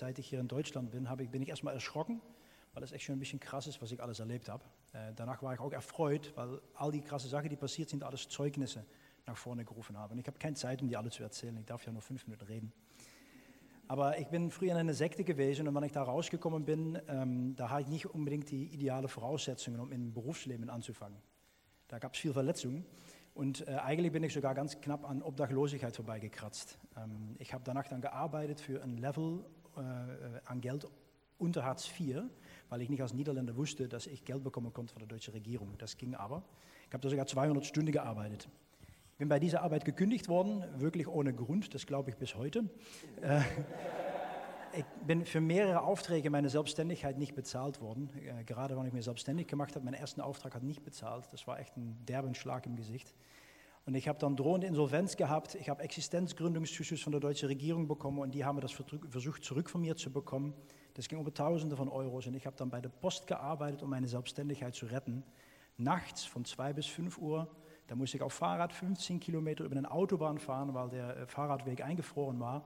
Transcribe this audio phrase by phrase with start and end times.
[0.00, 2.20] seit ich hier in Deutschland bin, ich, bin ich erstmal erschrocken,
[2.72, 4.64] weil das echt schon ein bisschen krass ist, was ich alles erlebt habe.
[4.92, 8.28] Äh, danach war ich auch erfreut, weil all die krasse Sachen, die passiert sind, alles
[8.28, 8.84] Zeugnisse
[9.26, 10.12] nach vorne gerufen haben.
[10.12, 11.56] Und ich habe keine Zeit, um die alle zu erzählen.
[11.58, 12.72] Ich darf ja nur fünf Minuten reden.
[13.88, 17.54] Aber ich bin früher in einer Sekte gewesen und wenn ich da rausgekommen bin, ähm,
[17.56, 21.18] da hatte ich nicht unbedingt die ideale Voraussetzungen, um im Berufsleben anzufangen.
[21.88, 22.86] Da gab es viel Verletzungen
[23.34, 26.78] und äh, eigentlich bin ich sogar ganz knapp an Obdachlosigkeit vorbeigekratzt.
[26.96, 29.44] Ähm, ich habe danach dann gearbeitet für ein Level
[29.80, 30.86] äh, an Geld
[31.38, 32.22] unter Hartz IV,
[32.68, 35.74] weil ich nicht als Niederländer wusste, dass ich Geld bekommen konnte von der deutschen Regierung.
[35.78, 36.42] Das ging aber.
[36.86, 38.48] Ich habe da sogar 200 Stunden gearbeitet
[39.20, 42.64] bin bei dieser Arbeit gekündigt worden, wirklich ohne Grund, das glaube ich bis heute.
[43.20, 43.42] Äh,
[44.72, 48.08] ich bin für mehrere Aufträge meine Selbstständigkeit nicht bezahlt worden.
[48.16, 51.26] Äh, gerade wenn ich mir selbstständig gemacht habe, meinen ersten Auftrag hat nicht bezahlt.
[51.32, 53.12] Das war echt ein derben Schlag im Gesicht.
[53.90, 55.56] Und ich habe dann drohende Insolvenz gehabt.
[55.56, 59.80] Ich habe Existenzgründungszuschuss von der deutschen Regierung bekommen und die haben das versucht zurück von
[59.80, 60.54] mir zu bekommen.
[60.94, 63.90] Das ging über Tausende von Euros und ich habe dann bei der Post gearbeitet, um
[63.90, 65.24] meine Selbstständigkeit zu retten.
[65.76, 67.50] Nachts von zwei bis fünf Uhr
[67.88, 71.82] da musste ich auf Fahrrad 15 Kilometer über eine Autobahn fahren, weil der äh, Fahrradweg
[71.82, 72.62] eingefroren war.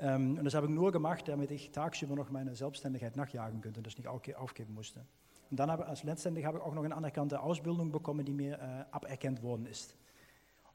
[0.00, 3.78] Ähm, und das habe ich nur gemacht, damit ich tagsüber noch meine Selbstständigkeit nachjagen könnte
[3.78, 5.06] und das nicht aufgeben musste.
[5.52, 8.58] Und dann habe, als letztendlich habe ich auch noch eine anerkannte Ausbildung bekommen, die mir
[8.58, 9.96] äh, aberkannt worden ist.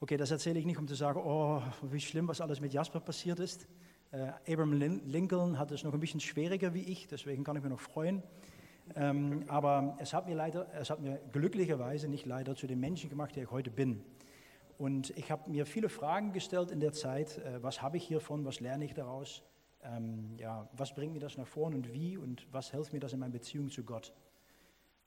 [0.06, 3.00] Okay, das erzähle ich nicht, um zu sagen, oh, wie schlimm, was alles mit Jasper
[3.00, 3.68] passiert ist.
[4.12, 4.74] Äh, Abraham
[5.08, 8.22] Lincoln hat es noch ein bisschen schwieriger wie ich, deswegen kann ich mich noch freuen.
[8.96, 13.10] Ähm, aber es hat mir leider, es hat mir glücklicherweise nicht leider zu dem Menschen
[13.10, 14.04] gemacht, der ich heute bin.
[14.78, 17.40] Und ich habe mir viele Fragen gestellt in der Zeit.
[17.40, 18.46] Äh, was habe ich hiervon?
[18.46, 19.42] Was lerne ich daraus?
[19.82, 22.16] Ähm, ja, was bringt mir das nach vorne und wie?
[22.16, 24.14] Und was hilft mir das in meiner Beziehung zu Gott?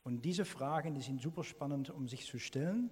[0.03, 2.91] Und diese Fragen, die sind super spannend, um sich zu stellen.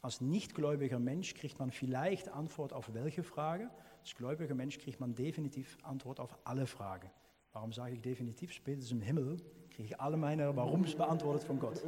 [0.00, 3.68] Als nichtgläubiger Mensch kriegt man vielleicht Antwort auf welche Frage.
[4.00, 7.10] Als gläubiger Mensch kriegt man definitiv Antwort auf alle Fragen.
[7.52, 8.52] Warum sage ich definitiv?
[8.52, 9.38] Spätestens im Himmel
[9.70, 11.82] kriege ich alle meine Warums beantwortet von Gott.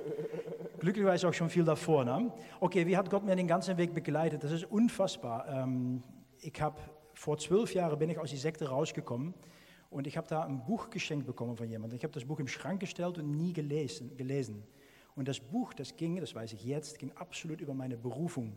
[0.81, 2.05] Glücklicherweise auch schon viel davor.
[2.05, 2.33] Ne?
[2.59, 4.43] Okay, wie hat Gott mir den ganzen Weg begleitet?
[4.43, 5.47] Das ist unfassbar.
[5.49, 6.03] Ähm,
[6.41, 6.81] ich habe
[7.15, 9.35] vor zwölf Jahren bin ich aus die Sekte rausgekommen
[9.91, 11.97] und ich habe da ein Buch geschenkt bekommen von jemandem.
[11.97, 14.65] Ich habe das Buch im Schrank gestellt und nie gelesen, gelesen.
[15.17, 18.57] Und das Buch, das ging, das weiß ich jetzt, ging absolut über meine Berufung.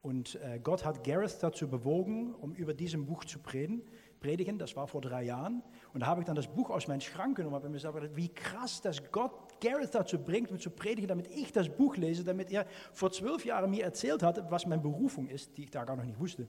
[0.00, 3.82] Und äh, Gott hat Gareth dazu bewogen, um über diesem Buch zu predigen
[4.18, 5.62] predigen, das war vor drei Jahren.
[5.92, 8.16] Und da habe ich dann das Buch aus meinem Schrank genommen und habe mir gesagt,
[8.16, 12.24] wie krass, dass Gott Gareth dazu bringt, um zu predigen, damit ich das Buch lese,
[12.24, 15.84] damit er vor zwölf Jahren mir erzählt hat, was meine Berufung ist, die ich da
[15.84, 16.48] gar noch nicht wusste.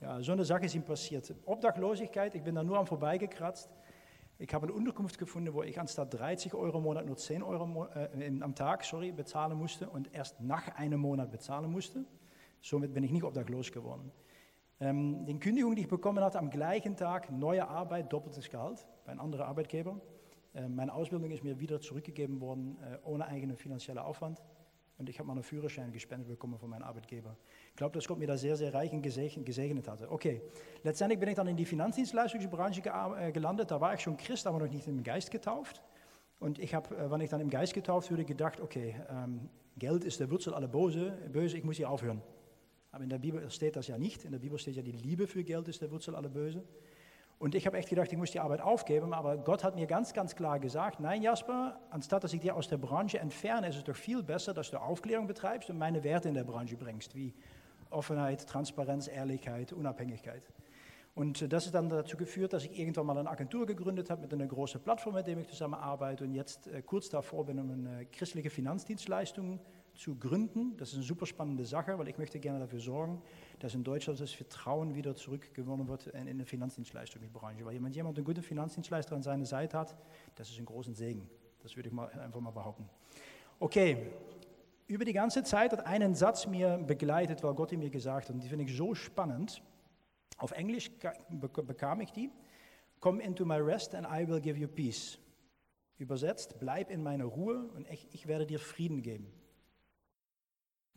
[0.00, 1.32] Ja, so eine Sache ist ihm passiert.
[1.44, 3.70] Obdachlosigkeit, ich bin da nur am vorbeigekratzt.
[4.42, 7.86] Ich habe eine Unterkunft gefunden, wo ich anstatt 30 Euro im Monat nur 10 Euro
[7.94, 12.04] äh, am Tag sorry, bezahlen musste und erst nach einem Monat bezahlen musste.
[12.60, 14.10] Somit bin ich nicht obdachlos geworden.
[14.80, 19.12] Ähm, die Kündigung, die ich bekommen hatte, am gleichen Tag, neue Arbeit, doppeltes Gehalt bei
[19.12, 20.00] einem anderen Arbeitgeber.
[20.56, 24.42] Ähm, meine Ausbildung ist mir wieder zurückgegeben worden, äh, ohne eigenen finanziellen Aufwand.
[25.02, 27.36] Und ich habe meinen Führerschein gespendet bekommen von meinem Arbeitgeber.
[27.70, 30.08] Ich glaube, dass Gott mir da sehr, sehr reich und gesegnet hatte.
[30.08, 30.40] Okay,
[30.84, 32.82] letztendlich bin ich dann in die Finanzdienstleistungsbranche
[33.18, 33.72] äh, gelandet.
[33.72, 35.82] Da war ich schon Christ, aber noch nicht im Geist getauft.
[36.38, 40.04] Und ich habe, äh, wenn ich dann im Geist getauft wurde, gedacht, okay, ähm, Geld
[40.04, 42.22] ist der Wurzel aller Böse, böse, ich muss hier aufhören.
[42.92, 44.24] Aber in der Bibel steht das ja nicht.
[44.24, 46.62] In der Bibel steht ja, die Liebe für Geld ist der Wurzel aller Böse.
[47.42, 50.12] Und ich habe echt gedacht, ich muss die Arbeit aufgeben, aber Gott hat mir ganz,
[50.12, 53.82] ganz klar gesagt, nein Jasper, anstatt dass ich dir aus der Branche entferne, ist es
[53.82, 57.34] doch viel besser, dass du Aufklärung betreibst und meine Werte in der Branche bringst, wie
[57.90, 60.44] Offenheit, Transparenz, Ehrlichkeit, Unabhängigkeit.
[61.16, 64.32] Und das ist dann dazu geführt, dass ich irgendwann mal eine Agentur gegründet habe mit
[64.32, 68.06] einer großen Plattform, mit der ich zusammenarbeite und jetzt äh, kurz davor bin, um eine
[68.06, 69.58] christliche Finanzdienstleistung
[69.94, 70.76] zu gründen.
[70.76, 73.20] Das ist eine super spannende Sache, weil ich möchte gerne dafür sorgen,
[73.62, 77.64] dass in Deutschland das Vertrauen wieder zurückgewonnen wird in, der Finanzdienstleistungsbranche.
[77.64, 79.96] Weil wenn jemand einen guten Finanzdienstleister an seiner Seite hat,
[80.34, 81.30] das ist ein großen Segen.
[81.62, 82.88] Das würde ich mal, einfach mal behaupten.
[83.60, 84.10] Okay,
[84.88, 88.34] über die ganze Zeit hat einen Satz mir begleitet, weil Gott ihn mir gesagt hat,
[88.34, 89.62] und die finde ich so spannend.
[90.38, 90.90] Auf Englisch
[91.30, 92.30] bekam ich die.
[92.98, 95.18] Come into my rest and I will give you peace.
[95.98, 99.32] Übersetzt, bleib in meiner Ruhe und ich, ich werde dir Frieden geben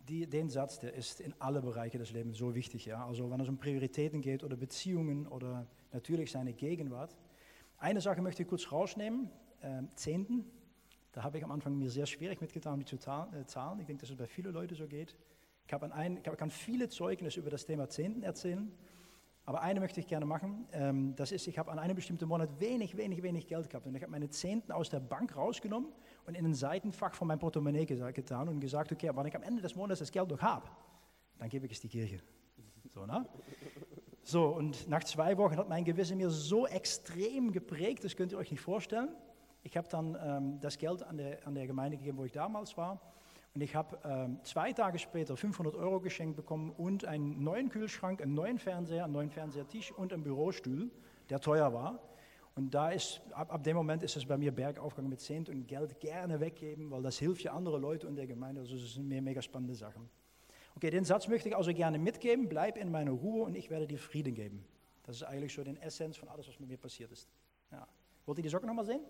[0.07, 2.85] die, den Satz, der ist in alle Bereiche des Lebens so wichtig.
[2.85, 3.05] Ja?
[3.05, 7.17] Also wenn es um Prioritäten geht oder Beziehungen oder natürlich seine Gegenwart.
[7.77, 9.29] Eine Sache möchte ich kurz rausnehmen,
[9.61, 10.45] äh, Zehnten.
[11.11, 13.79] Da habe ich am Anfang mir sehr schwierig mitgetan, die zu äh, zahlen.
[13.79, 15.15] Ich denke, dass es bei vielen Leuten so geht.
[15.65, 18.71] Ich, habe ein, ich kann viele Zeugnisse über das Thema Zehnten erzählen.
[19.47, 20.67] Aber eine möchte ich gerne machen.
[20.71, 23.85] Ähm, das ist, ich habe an einem bestimmten Monat wenig, wenig, wenig Geld gehabt.
[23.85, 25.89] Und ich habe meine Zehnten aus der Bank rausgenommen
[26.25, 29.61] und in ein Seitenfach von meinem Portemonnaie getan und gesagt, okay, wenn ich am Ende
[29.61, 30.67] des Monats das Geld noch habe,
[31.37, 32.19] dann gebe ich es die Kirche.
[32.93, 33.25] So, ne?
[34.23, 38.39] So, und nach zwei Wochen hat mein Gewissen mir so extrem geprägt, das könnt ihr
[38.39, 39.09] euch nicht vorstellen.
[39.61, 42.75] Ich habe dann ähm, das Geld an der, an der Gemeinde gegeben, wo ich damals
[42.77, 43.01] war.
[43.53, 48.21] Und ich habe ähm, zwei Tage später 500 Euro geschenkt bekommen und einen neuen Kühlschrank,
[48.21, 50.91] einen neuen Fernseher, einen neuen Fernsehertisch und einen Bürostuhl,
[51.29, 51.99] der teuer war.
[52.55, 55.67] Und da ist, ab, ab dem Moment ist es bei mir bergaufgegangen mit Zehnt und
[55.67, 58.61] Geld gerne weggeben, weil das hilft ja andere Leute in der Gemeinde.
[58.61, 60.09] Also das sind mir mega spannende Sachen.
[60.75, 62.47] Okay, den Satz möchte ich also gerne mitgeben.
[62.47, 64.65] Bleib in meiner Ruhe und ich werde dir Frieden geben.
[65.03, 67.27] Das ist eigentlich so die Essenz von alles, was mit mir passiert ist.
[67.71, 67.85] Ja.
[68.25, 69.01] Wollt ihr die Socken nochmal sehen?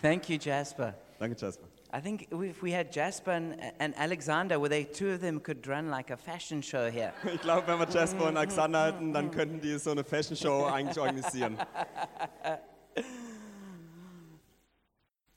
[0.00, 0.94] Thank you, Jasper.
[1.18, 1.66] Danke, Jasper.
[1.90, 5.66] I think if we had Jasper and, and Alexander, where they two of them could
[5.66, 7.14] run like a fashion show here.
[7.32, 8.38] Ich glaube, wenn wir Jasper und mm.
[8.38, 11.56] Alexander hätten, dann könnten die so eine Fashion Show eigentlich organisieren.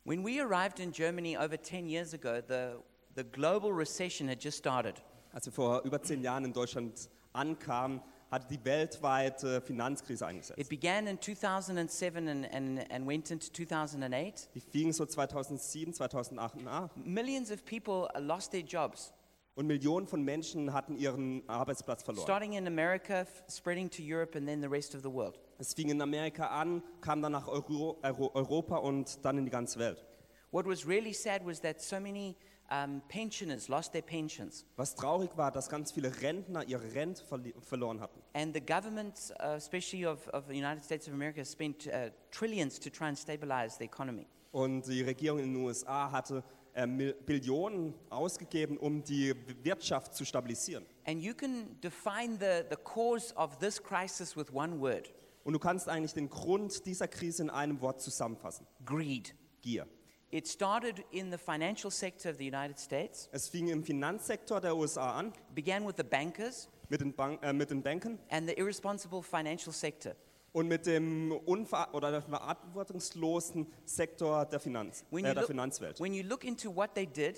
[0.04, 2.80] When we arrived in Germany over 10 years ago, the,
[3.16, 4.96] the global recession had just started.
[5.32, 8.02] Als wir vor über zehn Jahren in Deutschland ankamen,
[8.32, 10.70] hatte die weltweite Finanzkrise It eingesetzt.
[10.70, 14.48] began in 2007 and, and, and went into 2008.
[14.56, 19.14] Die fing so 2007, 2008 an Millions of people lost their jobs,
[19.56, 22.24] und Millionen von Menschen hatten ihren Arbeitsplatz verloren.
[22.24, 25.38] starting in America, f- spreading to Europe, and then the rest of the world.
[25.60, 29.52] Es fing in Amerika an, kam dann nach Euro, Euro, Europa und dann in die
[29.52, 30.06] ganze Welt.
[30.52, 32.36] What was really sad was that so many
[32.72, 34.66] um, pensioners lost their pensions.
[34.78, 37.24] Was traurig war, dass ganz viele Rentner ihre Rente
[37.62, 38.22] verloren hatten.
[38.34, 42.80] And the government, uh, especially of, of the United States of America, spent uh, trillions
[42.80, 44.26] to try and stabilize the economy.
[44.52, 49.34] Und die Regierung in den USA hatte äh, Billionen ausgegeben, um die
[49.64, 50.86] Wirtschaft zu stabilisieren.
[51.06, 55.12] And you can define the, the cause of this crisis with one word
[55.44, 58.66] Und du kannst eigentlich den Grund dieser Krise in einem Wort zusammenfassen.
[58.86, 59.36] greed.
[59.62, 59.88] Gier.
[60.32, 64.76] It started in the financial sector of the United States, Es fing im Finanzsektor der
[64.76, 68.54] USA an, began with the bankers mit den, Bank, äh, mit den Banken and the
[68.58, 70.14] irresponsible financial sector.
[70.54, 75.48] und mit dem unver oder der verantwortungslosen Sektor der, Finanz, When äh, you, der look,
[75.48, 76.00] Finanzwelt.
[76.00, 77.38] when you look into what they did,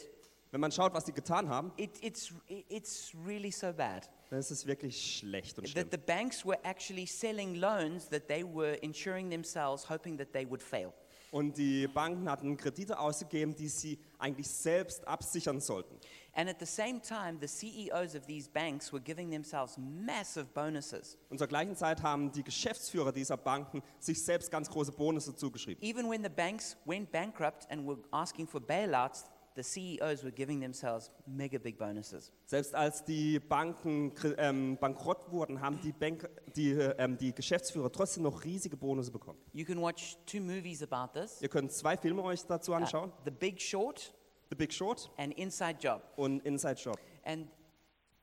[0.51, 2.31] Wenn man schaut, was die getan haben, it, it's,
[2.69, 4.07] it's really so bad.
[4.29, 5.83] dann ist es wirklich schlecht und schlimm.
[5.89, 10.45] That the banks were actually selling loans that they were insuring themselves, hoping that they
[10.47, 10.93] would fail.
[11.33, 15.97] Und die Banken hatten Kredite ausgegeben, die sie eigentlich selbst absichern sollten.
[16.35, 21.17] And at the same time, the CEOs of these banks were giving themselves massive bonuses.
[21.31, 25.83] Und zur gleichen Zeit haben die Geschäftsführer dieser Banken sich selbst ganz große Bonusse zugeschrieben.
[25.83, 30.61] Even when the banks went bankrupt and were asking for bailouts, the CEOs were giving
[30.61, 32.31] themselves mega big bonuses.
[32.45, 37.91] Selbst als die Banken ähm, bankrott wurden, haben die, Bank, die, äh, ähm, die Geschäftsführer
[37.91, 39.39] trotzdem noch riesige Bonusse bekommen.
[39.53, 43.11] You can watch two movies about this Ihr könnt zwei Filme euch dazu uh, anschauen:
[43.25, 44.13] The Big Short
[44.53, 46.03] The Big Short and Inside Job.
[46.15, 46.99] und Inside Job.
[47.23, 47.47] And,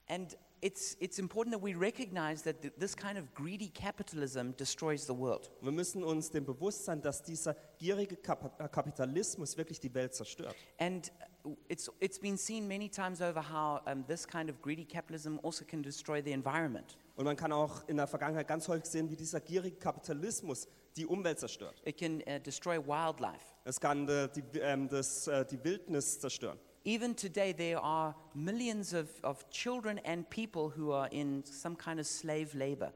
[0.06, 5.07] and it's, it's important that we recognize that th- this kind of greedy capitalism destroys
[5.07, 5.51] the world.
[5.61, 10.15] Wir müssen uns dem bewusst sein, dass dieser gierige Kap äh, Kapitalismus wirklich die Welt
[10.15, 10.55] zerstört.
[10.79, 11.11] And
[11.45, 15.39] uh, it's, it's been seen many times over how um, this kind of greedy capitalism
[15.43, 16.97] also can destroy the environment.
[17.17, 21.07] Und man kann auch in der Vergangenheit ganz häufig sehen, wie dieser gierige Kapitalismus die
[21.07, 21.81] Umwelt zerstört.
[21.85, 23.55] It can uh, destroy wildlife.
[23.65, 26.59] Es kann äh, die, ähm, das, äh, die Wildnis zerstören.
[26.85, 32.00] Even today, there are millions of, of children and people who are in some kind
[32.00, 32.93] of slave labor.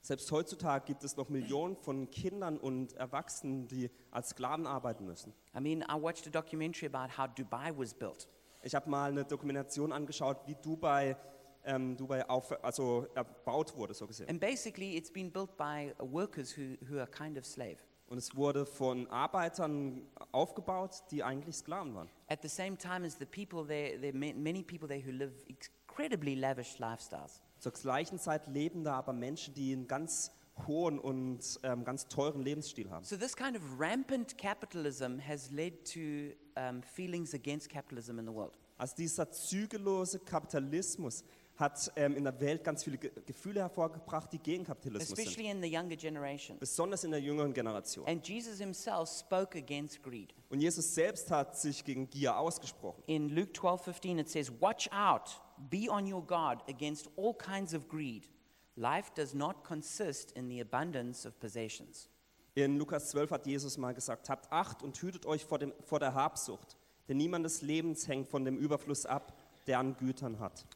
[0.00, 5.34] Selbst heutzutage gibt es noch Millionen von Kindern und Erwachsenen, die als Sklaven arbeiten müssen.
[5.54, 8.28] I mean, I watched a documentary about how Dubai was built.
[8.62, 11.16] Ich habe mal eine Dokumentation angeschaut, wie Dubai,
[11.64, 14.28] ähm, Dubai auf, also erbaut wurde, so gesehen.
[14.30, 17.78] And basically, it's been built by workers who, who are kind of slave.
[18.08, 22.08] Und es wurde von Arbeitern aufgebaut, die eigentlich Sklaven waren.
[22.28, 25.10] At the same time as the people there, there are ma- many people there who
[25.10, 27.42] live incredibly lavish lifestyles.
[27.58, 30.30] Zur gleichen Zeit leben da aber Menschen, die einen ganz
[30.66, 33.04] hohen und ähm, ganz teuren Lebensstil haben.
[33.04, 38.32] So, this kind of rampant capitalism has led to um, feelings against capitalism in the
[38.32, 38.56] world.
[38.78, 41.24] Also dieser zügellose Kapitalismus
[41.56, 45.18] hat ähm, in der Welt ganz viele Ge Gefühle hervorgebracht, die gegen Kapitalismus sind.
[45.18, 46.58] especially in the younger generation.
[46.58, 48.06] Besonders in der jüngeren Generation.
[48.06, 50.34] And Jesus himself spoke against greed.
[50.50, 53.02] Und Jesus selbst hat sich gegen Gier ausgesprochen.
[53.06, 57.74] In Luke 12 15, it says, Watch out, be on your guard against all kinds
[57.74, 58.28] of greed.
[58.76, 62.10] Life does not consist in the abundance of possessions.
[62.54, 65.98] In Lukas 12 hat Jesus mal gesagt, habt Acht und hütet euch vor, dem, vor
[65.98, 66.76] der Habsucht,
[67.08, 69.34] denn niemand des Lebens hängt von dem Überfluss ab,
[69.66, 70.66] der an Gütern hat.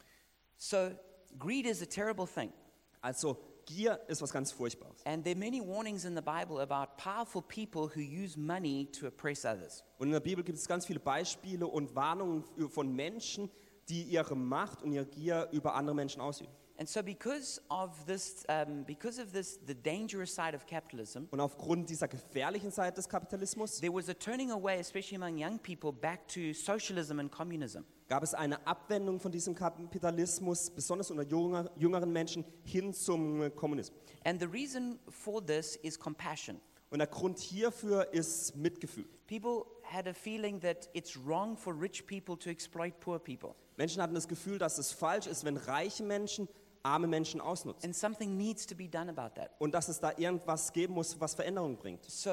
[0.63, 0.91] So,
[1.39, 2.53] greed is a terrible thing.
[3.01, 5.03] Also Gier ist was ganz Furchtbares.
[5.07, 9.07] And there are many warnings in the Bible about powerful people who use money to
[9.07, 9.83] oppress others.
[9.99, 13.49] Und in der Bibel gibt es ganz viele Beispiele und Warnungen von Menschen,
[13.89, 16.53] die ihre Macht und ihre Gier über andere Menschen ausüben.
[16.79, 21.41] And so, because of this, um, because of this, the dangerous side of capitalism, Und
[21.41, 25.91] aufgrund dieser gefährlichen Seite des Kapitalismus there was a turning away, especially among young people,
[25.91, 27.87] back to socialism and communism.
[28.11, 33.97] Gab es eine Abwendung von diesem Kapitalismus, besonders unter junger, jüngeren Menschen, hin zum Kommunismus.
[34.25, 36.61] And the reason for this is compassion.
[36.91, 39.05] Und der Grund hierfür ist Mitgefühl.
[39.29, 44.03] People had a feeling that it's wrong for rich people to exploit poor people, Menschen
[44.03, 46.49] hatten das Gefühl, dass es falsch ist, wenn reiche Menschen
[46.83, 47.85] arme Menschen ausnutzen.
[47.85, 49.53] and something needs to be done about that.
[49.61, 52.05] Und dass es da irgendwas geben muss, was Veränderung bringt.
[52.07, 52.31] So,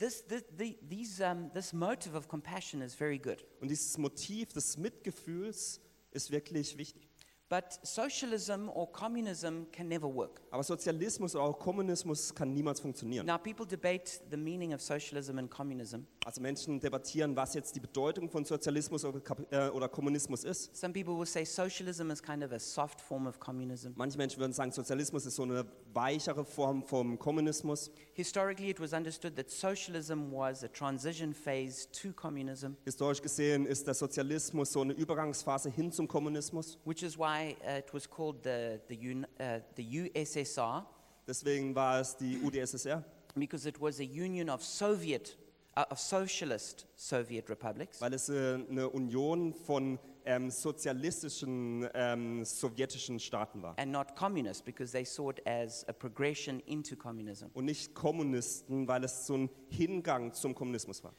[0.00, 3.44] this, this, the, these, um, this motive of compassion is very good.
[3.60, 5.80] Und dieses Motiv des Mitgefühls
[6.10, 7.09] ist wirklich wichtig.
[7.50, 10.40] But socialism or communism can never work.
[10.52, 13.26] Aber Sozialismus oder auch Kommunismus kann niemals funktionieren.
[13.26, 16.06] Now, people debate the meaning of socialism and communism.
[16.24, 20.76] Also Menschen debattieren, was jetzt die Bedeutung von Sozialismus oder, äh, oder Kommunismus ist.
[20.76, 23.94] Some people will say socialism is kind of a soft form of communism.
[23.96, 27.90] Manche Menschen würden sagen, Sozialismus ist so eine weichere Form vom Kommunismus.
[28.12, 33.88] Historically, it was understood that socialism was a transition phase to communism, Historisch gesehen ist
[33.88, 36.78] der Sozialismus so eine Übergangsphase hin zum Kommunismus.
[36.84, 40.84] which is why uh, it was called the, the, Un- uh, the USSR,
[41.26, 43.04] Deswegen war es die UdSSR,
[43.36, 45.36] because it was a union of Soviet,
[45.76, 48.00] uh, of socialist Soviet republics.
[48.00, 53.78] weil es äh, eine Union von ähm, sozialistischen ähm, sowjetischen Staaten war.
[53.78, 57.46] And not communist, because they saw it as a progression into communism.
[57.54, 61.14] Und nicht Kommunisten, weil es so ein Hingang zum Kommunismus war.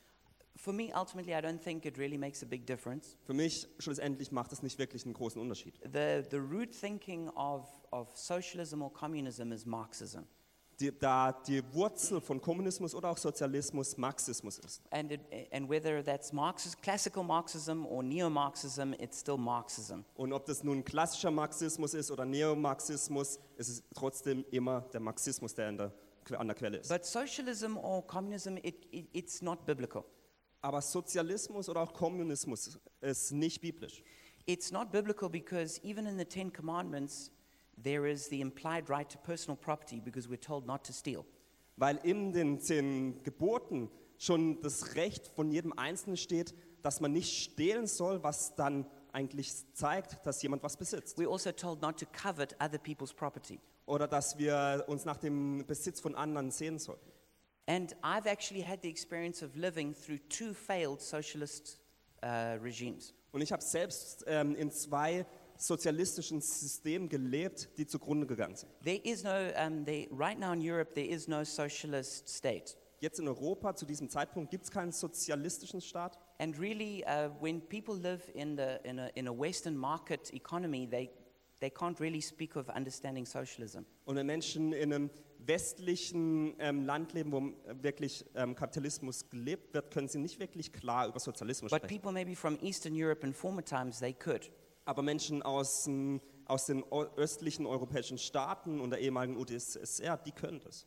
[0.62, 3.18] For me, ultimately, I don't think it really makes a big difference.
[3.25, 5.74] Für mich schlussendlich macht es nicht wirklich einen großen Unterschied.
[5.91, 10.20] The, the root thinking of, of socialism or communism is Marxism.
[10.80, 14.84] Die, da die Wurzel von Kommunismus oder auch Sozialismus Marxismus ist.
[14.91, 20.06] And, it, and whether that's Marxist, classical Marxism or neo Marxism, it's still Marxism.
[20.13, 25.56] Und ob das nun klassischer Marxismus ist oder Neomarxismus, es ist trotzdem immer der Marxismus,
[25.56, 25.91] der, der
[26.38, 26.89] an der Quelle ist.
[26.89, 30.06] But socialism or communism, it, it, it's not biblical.
[30.62, 34.03] Aber Sozialismus oder auch Kommunismus ist nicht biblisch.
[34.46, 37.32] It's not biblical because even in the Ten Commandments,
[37.82, 41.25] there is the implied right to personal property because we're told not to steal.
[41.77, 46.53] Weil in den zehn Geboten schon das Recht von jedem Einzelnen steht,
[46.84, 51.18] dass man nicht stehlen soll, was dann eigentlich zeigt, dass jemand was besitzt.
[51.18, 53.60] We're also told not to covet other people's property.
[53.86, 57.12] Oder dass wir uns nach dem Besitz von anderen sehen sollten.
[57.68, 61.80] And I've actually had the experience of living through two failed socialist
[62.24, 63.13] uh, regimes.
[63.32, 65.25] Und ich habe selbst ähm, in zwei
[65.58, 68.72] sozialistischen Systemen gelebt, die zugrunde gegangen sind.
[68.84, 72.75] There is no, um, there, right now in Europe, there is no socialist state.
[73.00, 76.18] Jetzt in Europa zu diesem Zeitpunkt gibt es keinen sozialistischen Staat.
[76.39, 80.88] And really, uh, when people live in, the, in, a, in a Western market economy,
[80.88, 81.10] they,
[81.62, 83.84] they can't really speak of understanding socialism.
[84.06, 89.74] Und wenn Menschen in einem westlichen ähm, Land leben, wo äh, wirklich ähm, Kapitalismus gelebt
[89.74, 92.01] wird, können sie nicht wirklich klar über Sozialismus But sprechen.
[92.01, 94.51] people maybe from Eastern Europe in former times, they could.
[94.86, 100.32] Aber Menschen aus, ähm, aus den o- östlichen europäischen Staaten und der ehemaligen UdSSR, die
[100.32, 100.86] können das.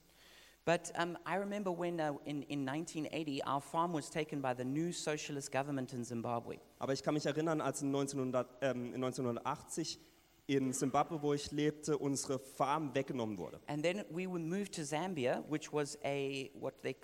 [0.66, 4.64] But um, I remember when uh, in, in 1980, our farm was taken by the
[4.64, 6.58] new socialist government in Zimbabwe.
[6.78, 10.00] Aber ich kann mich erinnern, als in, 1900, ähm, in 1980
[10.46, 13.60] in Simbabwe, wo ich lebte, unsere Farm weggenommen wurde.
[13.66, 16.96] And then we were moved to Zambia, which was a, what they,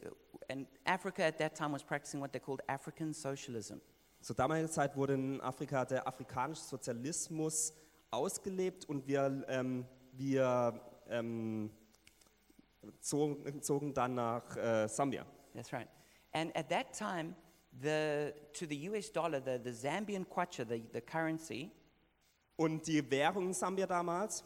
[0.48, 3.80] and Africa at that time was practicing what they called African socialism.
[4.22, 7.72] Zur damaligen Zeit wurde in Afrika der afrikanische Sozialismus
[8.10, 10.78] ausgelebt und wir, ähm, wir
[11.08, 11.70] ähm,
[13.00, 15.24] zogen, zogen dann nach äh, Sambia.
[15.54, 15.88] That's right.
[16.32, 17.34] And at that time,
[17.80, 21.72] the, to the US dollar, the, the Zambian kwacha, the, the currency,
[22.60, 24.44] Und die Währung Sambia damals,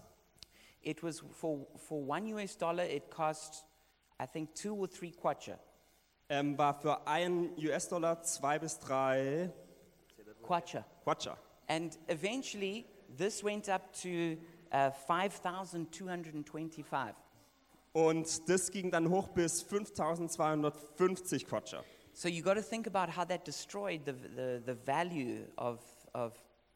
[0.82, 3.66] it was for, for one US dollar, it cost,
[4.22, 5.58] I think, two or three kwacha.
[6.28, 9.52] ähm, war für einen US-Dollar zwei bis drei
[10.42, 10.84] Kwacha.
[11.02, 11.36] Quatscha.
[11.66, 14.36] And eventually, this went up to
[14.72, 17.14] uh, 5,225.
[17.92, 21.82] Und das ging dann hoch bis 5250 Quatscha.
[22.12, 25.80] So you got to think about how that destroyed the, the, the value of,
[26.12, 26.34] of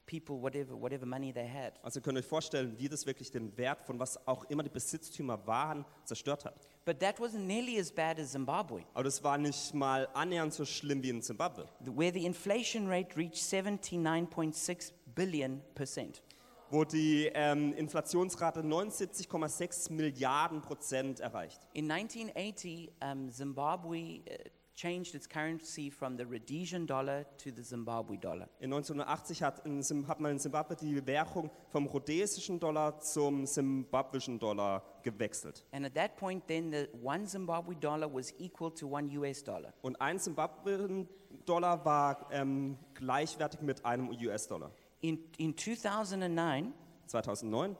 [0.08, 1.74] people, whatever, whatever money they had.
[1.82, 4.70] Also könnt ihr euch vorstellen, wie das wirklich den Wert von was auch immer die
[4.70, 6.54] Besitztümer waren, zerstört hat.
[6.84, 10.64] But that wasn't nearly as bad as Zimbabwe, Aber das war nicht mal annähernd so
[10.64, 11.66] schlimm wie in Zimbabwe.
[11.84, 16.22] where the inflation rate reached 79.6 billion percent.
[16.70, 21.60] wo die ähm, Inflationsrate 79,6 Milliarden Prozent erreicht.
[21.72, 24.20] In 1980, um, Zimbabwe uh,
[24.78, 28.48] changed its currency from the Rhodesian dollar to the Zimbabwe dollar.
[28.60, 34.38] In 1980 hat, in, hat man in Simbabwe die Währung vom rhodesischen Dollar zum simbabwischen
[34.38, 35.64] Dollar gewechselt.
[35.72, 39.74] And at that point, then the one Zimbabwe dollar was equal to one US dollar.
[39.82, 44.70] Und ein Simbabwe-Dollar war ähm, gleichwertig mit einem US-Dollar.
[45.00, 46.72] In, in 2009,
[47.06, 47.76] 2009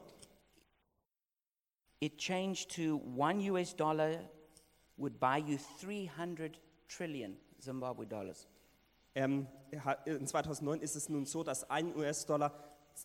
[2.01, 4.29] it changed to one US dollar
[4.97, 6.57] would buy you 300
[6.89, 8.47] trillion Zimbabwe dollars.
[9.15, 9.47] Ähm,
[10.05, 12.53] in 2009 ist es nun so, dass ein US-Dollar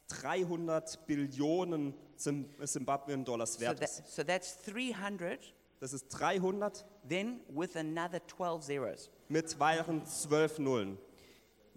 [0.08, 4.14] 300 Billionen Zim- Zimbabwean-Dollars So, wert that, ist.
[4.14, 9.10] so that's 300, Das ist 300 then with another 12 zeros.
[9.28, 10.98] mit weiteren 12 Nullen.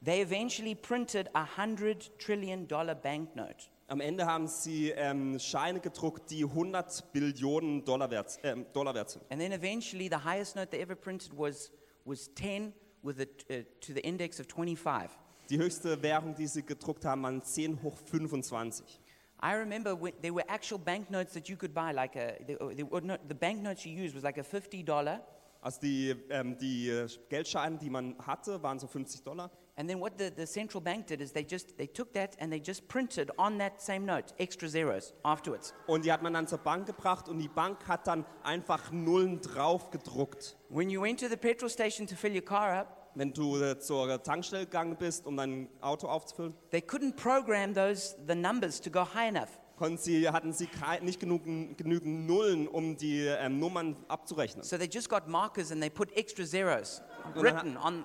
[0.03, 3.69] They eventually printed a 100 trillion dollar banknote.
[3.87, 9.09] Am Ende haben sie ähm, Scheine gedruckt, die 100 Billionen Dollar wert, ähm, Dollar wert
[9.09, 9.23] sind.
[9.31, 11.71] And then eventually, the highest note they ever printed was,
[12.07, 12.73] was 10
[13.03, 15.09] with a, uh, to the index of 25.
[15.49, 18.99] Die höchste Währung, die sie gedruckt haben, waren 10 hoch 25.
[19.41, 23.17] I remember when there were actual banknotes that you could buy, like a, the, no,
[23.27, 25.19] the banknotes you used was like a $50.
[25.61, 29.51] Also die, ähm, die äh, Geldscheine, die man hatte, waren so 50 Dollar.
[29.79, 32.51] And then what the, the central bank did is they just, they took that and
[32.51, 35.71] they just printed on that same note extra zeros afterwards.
[35.85, 39.39] Und die hat man dann zur Bank gebracht und die Bank hat dann einfach Nullen
[39.39, 40.57] drauf gedruckt.
[40.69, 43.79] When you went to the petrol station to fill your car up, Wenn du äh,
[43.79, 48.89] zur Tankstelle gegangen bist, um dein Auto aufzufüllen, they couldn't program those, the numbers to
[48.89, 49.49] go high enough.
[49.75, 54.63] konnten sie, hatten sie kei- nicht genug, genügend Nullen, um die ähm, Nummern abzurechnen.
[54.63, 57.01] So they just got markers and they put extra zeros
[57.35, 58.03] written on,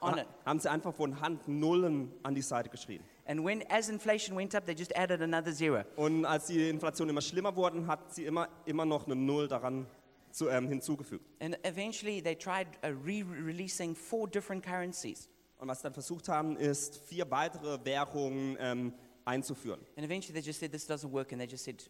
[0.00, 0.26] on it.
[0.44, 3.04] Haben sie einfach von Hand Nullen an die Seite geschrieben.
[3.26, 5.84] And when, as inflation went up, they just added another zero.
[5.96, 9.86] Und als die Inflation immer schlimmer wurde, hat sie immer, immer noch eine Null daran
[10.30, 11.24] zu, ähm, hinzugefügt.
[11.40, 15.28] And eventually they tried uh, re-releasing four different currencies.
[15.58, 18.92] Und was sie dann versucht haben, ist, vier weitere Währungen ähm,
[19.24, 19.80] einzuführen.
[19.96, 21.32] And eventually they just said, this doesn't work.
[21.32, 21.82] And they just said,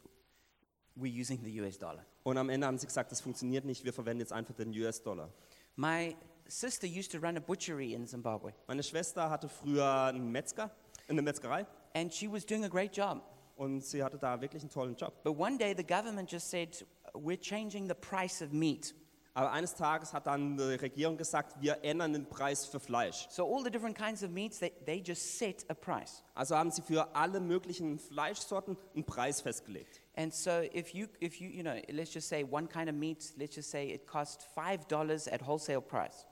[0.97, 2.05] we're using the US dollar.
[2.25, 5.33] Und am Ende haben sie gesagt, das funktioniert nicht, wir verwenden jetzt einfach den US-Dollar.
[5.77, 6.17] My
[6.49, 8.53] sister used to run a butchery in Zimbabwe.
[8.67, 10.71] Meine Schwester hatte früher einen Metzger,
[11.09, 13.23] eine Metzgerei And she was doing a great job.
[13.57, 15.13] und sie hatte da wirklich einen tollen Job.
[15.25, 16.85] But one day the government just said,
[17.15, 18.95] we're changing the price of meat.
[19.35, 23.29] Aber eines Tages hat dann die Regierung gesagt, wir ändern den Preis für Fleisch.
[23.31, 26.25] So all the different kinds of meats, they, they just set a price.
[26.35, 30.01] Also haben sie für alle möglichen Fleischsorten einen Preis festgelegt.
[30.17, 33.33] And so if you, if you, you know, let's just say one kind of meat,
[33.37, 36.27] let's just say it cost $5 at wholesale price.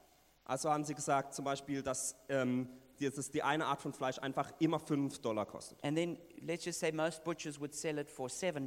[0.46, 4.18] Also haben sie gesagt zum Beispiel, dass ähm, die, dass die eine Art von Fleisch
[4.18, 5.82] einfach immer 5 Dollar kostet.
[5.84, 8.66] And then let's just say most butchers would sell it for $7.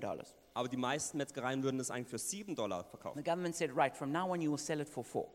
[0.53, 3.17] Aber die meisten Metzgereien würden das eigentlich für 7 Dollar verkaufen.
[3.17, 5.25] The government said, right, from now on you will sell it for 4.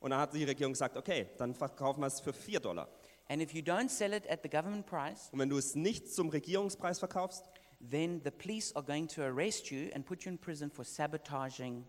[0.00, 2.88] Und dann hat die Regierung gesagt, okay, dann verkaufen wir es für 4 Dollar.
[3.28, 6.12] And if you don't sell it at the government price, Und wenn du es nicht
[6.12, 7.48] zum Regierungspreis verkaufst,
[7.90, 11.86] then the police are going to arrest you and put you in prison for sabotaging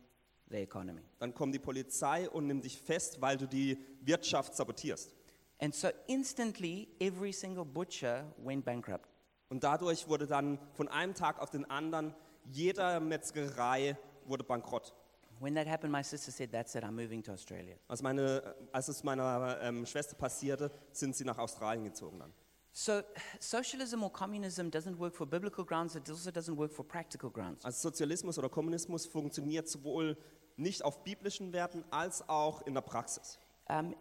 [0.56, 1.02] the economy.
[1.20, 5.13] dann kommt die Polizei und nimmt dich fest, weil du die Wirtschaft sabotierst.
[5.60, 9.08] And so instantly, every single butcher went bankrupt.
[9.50, 12.13] Und dadurch wurde dann von einem Tag auf den anderen
[12.52, 14.94] jeder Metzgerei wurde bankrott.
[15.39, 17.76] When that happened, my sister said, That's it, I'm moving to Australia.
[17.88, 22.34] Als, meine, als es meiner ähm, Schwester passierte, sind sie nach Australien gezogen dann.
[22.78, 23.02] So,
[23.40, 27.64] socialism or communism doesn't work for biblical grounds, it also doesn't work for practical grounds.
[27.64, 30.18] Also Sozialismus oder Kommunismus funktioniert sowohl
[30.58, 33.40] nicht auf biblischen Werten als auch in der Praxis.
[33.70, 33.96] Um,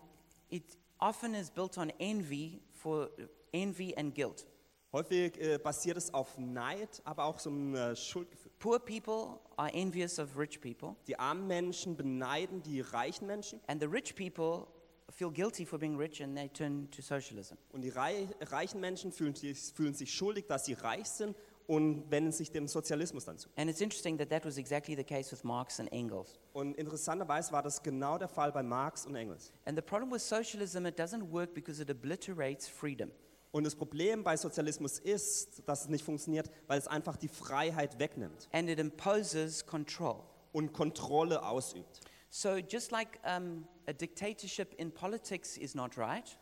[0.50, 3.10] it often is built on envy for
[3.52, 4.44] envy and guilt.
[4.92, 8.50] Häufig äh, basiert es auf Neid, aber auch so einem äh, Schuldgefühl.
[8.58, 13.80] Poor people are envious of rich people, Die armen Menschen beneiden die reichen Menschen and
[13.80, 14.66] the rich people
[15.10, 17.56] feel guilty for being rich and they turn to socialism.
[17.72, 21.36] und die rei reichen Menschen fühlen sich, fühlen sich schuldig, dass sie reich sind
[21.66, 23.48] und wenden sich dem Sozialismus dann zu.
[23.56, 26.38] And it's interesting that that was exactly the case with Marx and Engels.
[26.52, 29.52] Und interessanterweise war das genau der Fall bei Marx und Engels.
[29.64, 33.10] And the problem with socialism, it doesn't work because it obliterates freedom.
[33.52, 37.98] Und das Problem bei Sozialismus ist, dass es nicht funktioniert, weil es einfach die Freiheit
[38.00, 40.24] wegnimmt and it imposes control.
[40.52, 42.00] und Kontrolle ausübt.
[42.30, 46.36] So, just like um, a dictatorship in politics is not right,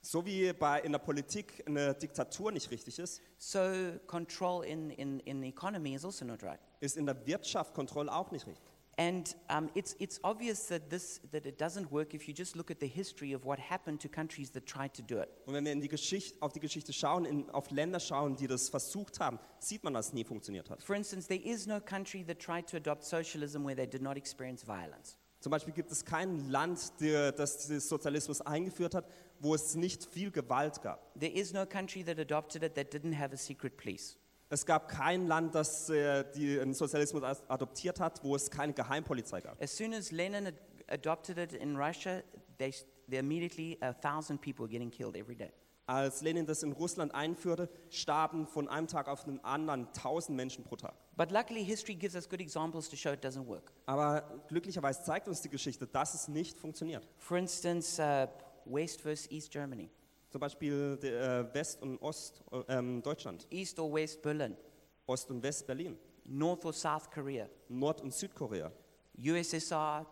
[0.00, 3.58] So wie bei, in der Politik eine Diktatur nicht richtig ist, so
[4.06, 6.60] control in, in, in the economy is also not right.
[6.80, 8.64] ist in der Wirtschaft Kontrolle auch nicht richtig.
[8.96, 12.68] And um, it's, it's obvious that, this, that it doesn't work if you just look
[12.68, 15.28] at the history of what happened to countries that tried to do it.
[15.46, 18.48] Und wenn wir in die Geschichte, auf die Geschichte schauen, in, auf Länder schauen, die
[18.48, 20.82] das versucht haben, sieht man, dass es nie funktioniert hat.
[20.82, 24.16] For instance, there is no country that tried to adopt socialism where they did not
[24.16, 25.16] experience violence.
[25.40, 29.06] Zum Beispiel gibt es kein Land, das den Sozialismus eingeführt hat,
[29.38, 31.14] wo es nicht viel Gewalt gab.
[31.18, 34.16] There is no country that adopted it that didn't have a secret police.
[34.50, 39.62] Es gab kein Land, das äh, den Sozialismus adoptiert hat, wo es keine Geheimpolizei gab.
[39.62, 40.54] As soon as Lenin ad-
[40.88, 42.22] adopted it in Russia,
[42.58, 42.72] they,
[43.08, 45.52] they immediately, a thousand people were getting killed every day.
[45.88, 50.62] Als Lenin das in Russland einführte, starben von einem Tag auf den anderen tausend Menschen
[50.62, 50.94] pro Tag.
[51.16, 53.72] But luckily, history gives us good examples to show it doesn't work.
[53.86, 57.08] Aber glücklicherweise zeigt uns die Geschichte, dass es nicht funktioniert.
[57.16, 58.28] For instance, uh,
[58.66, 59.88] West versus East Germany,
[60.28, 64.58] Zum Beispiel der, äh, West- und Ost äh, ähm, Deutschland, East or West Berlin,
[65.06, 68.70] Ost- und West-Berlin, North or South Korea, Nord- und Südkorea,
[69.18, 70.04] USSR,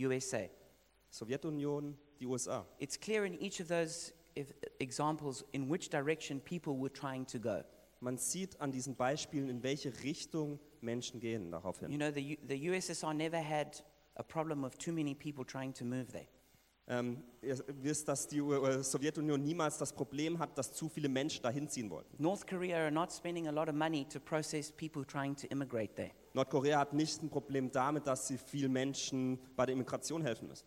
[0.00, 0.48] USA.
[1.10, 2.66] Sowjetunion, die USA.
[2.78, 4.14] It's clear in each of those
[4.78, 7.62] examples in which direction people were trying to go.
[8.00, 11.90] Man sieht an diesen Beispielen, in welche Richtung Menschen gehen daraufhin.
[11.90, 13.82] You know, the, the USSR never had
[14.14, 16.28] a problem of too many people trying to move there.
[16.90, 21.42] Ähm, ihr wisst, dass die äh, Sowjetunion niemals das Problem hat, dass zu viele Menschen
[21.42, 22.22] dahin ziehen wollten.
[22.22, 25.94] North Korea are not spending a lot of money to process people trying to immigrate
[25.96, 26.12] there.
[26.32, 30.66] Nordkorea hat nicht ein Problem damit, dass sie vielen Menschen bei der Immigration helfen müssen.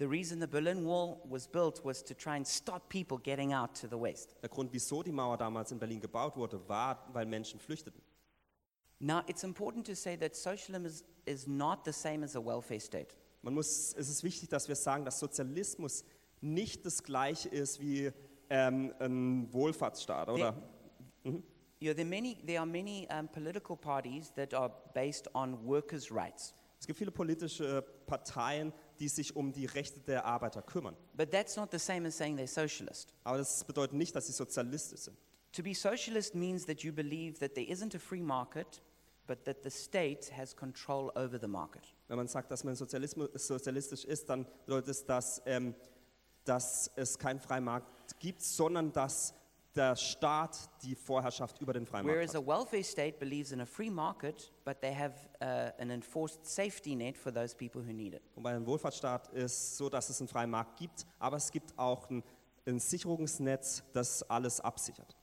[0.00, 3.74] The reason the Berlin Wall was built was to try and stop people getting out
[3.74, 4.34] to the West.
[4.40, 8.00] Der Grund, wieso die Mauer damals in Berlin gebaut wurde, war, weil Menschen flüchteten.
[8.98, 12.80] Now, it's important to say that socialism is, is not the same as a welfare
[12.80, 13.14] state.
[13.42, 16.02] Man muss, es ist wichtig, dass wir sagen, dass Sozialismus
[16.40, 18.10] nicht das gleiche ist wie
[18.48, 20.54] ähm, ein Wohlfahrtsstaat, oder?
[21.82, 26.10] Yeah, there, are many, there are many um, political parties that are based on workers'
[26.10, 26.54] rights.
[26.78, 30.94] Es gibt viele politische Parteien, die sich um die Rechte der Arbeiter kümmern.
[31.14, 33.14] But that's not the same as saying they're socialist.
[33.24, 35.16] Aber das bedeutet nicht, dass sie sozialistisch sind.
[35.52, 38.80] To be socialist means that you believe that there isn't a free market,
[39.26, 41.82] but that the state has control over the market.
[42.08, 45.74] Wenn man sagt, dass man sozialistisch ist, dann bedeutet es, dass, ähm,
[46.44, 49.34] dass es keinen Freimarkt gibt, sondern dass
[49.74, 52.42] der Staat die Vorherrschaft über den Freimarkt Whereas hat.
[52.42, 56.94] a welfare state believes in a free market, but they have uh, an enforced safety
[56.96, 58.22] net for those people who need it.
[58.34, 61.78] Und bei einem Wohlfahrtsstaat ist so, dass es einen freien Markt gibt, aber es gibt
[61.78, 62.22] auch ein,
[62.66, 65.16] ein Sicherungsnetz, das alles absichert.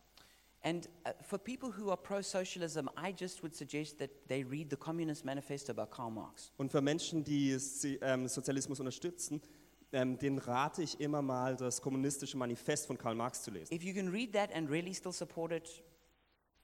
[0.63, 4.69] And uh, for people who are pro socialism, I just would suggest that they read
[4.71, 6.51] the Communist Manifesto by Karl Marx.
[6.57, 9.41] Und für Menschen, die si- ähm, Sozialismus unterstützen,
[9.91, 13.73] ähm, denen rate ich immer mal, das kommunistische Manifest von Karl Marx zu lesen.
[13.73, 15.83] If you can read that and really still support it,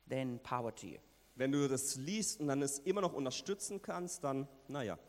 [0.10, 0.98] then power to you.
[1.36, 5.00] Wenn du das liest und dann es immer noch unterstützen kannst, dann, naja.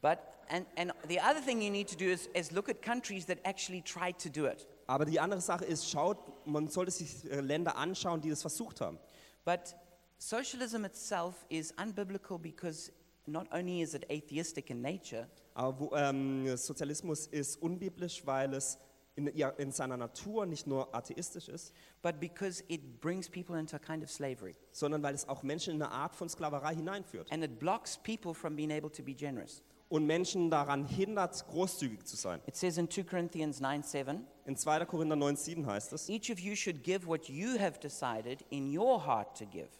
[0.00, 0.18] But,
[0.48, 3.38] and, and the other thing you need to do is, is look at countries that
[3.44, 4.66] actually tried to do it.
[4.86, 8.80] Aber die andere Sache ist, schaut, man sollte sich äh, Länder anschauen, die das versucht
[8.80, 8.98] haben.
[9.44, 9.74] But
[10.18, 12.92] socialism itself is unbiblical because
[13.30, 18.78] not only is it atheistic in nature, Aber wo, ähm, Sozialismus ist unbiblisch, weil es
[19.16, 23.74] in, ja, in seiner Natur nicht nur atheistisch ist, but because it brings people into
[23.74, 24.54] a kind of slavery.
[24.70, 28.32] sondern weil es auch Menschen in eine Art von Sklaverei hineinführt And it blocks people
[28.34, 29.62] from being able to be generous.
[29.88, 32.40] und Menschen daran hindert, großzügig zu sein.
[32.46, 34.84] It says in 2 Corinthians 9 7, In 2.
[34.86, 39.04] Korinther 9,7 heißt es, each of you should give what you have decided in your
[39.04, 39.70] heart to give,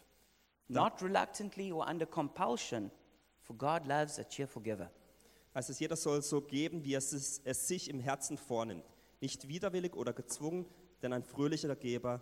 [0.67, 2.91] not reluctantly or under compulsion,
[3.49, 4.91] for God loves a cheerful giver.
[5.55, 8.85] heißt es, jeder soll so geben, wie es, es, es sich im Herzen vornimmt.
[9.21, 10.67] Nicht widerwillig oder gezwungen,
[11.01, 12.21] denn ein fröhlicher Geber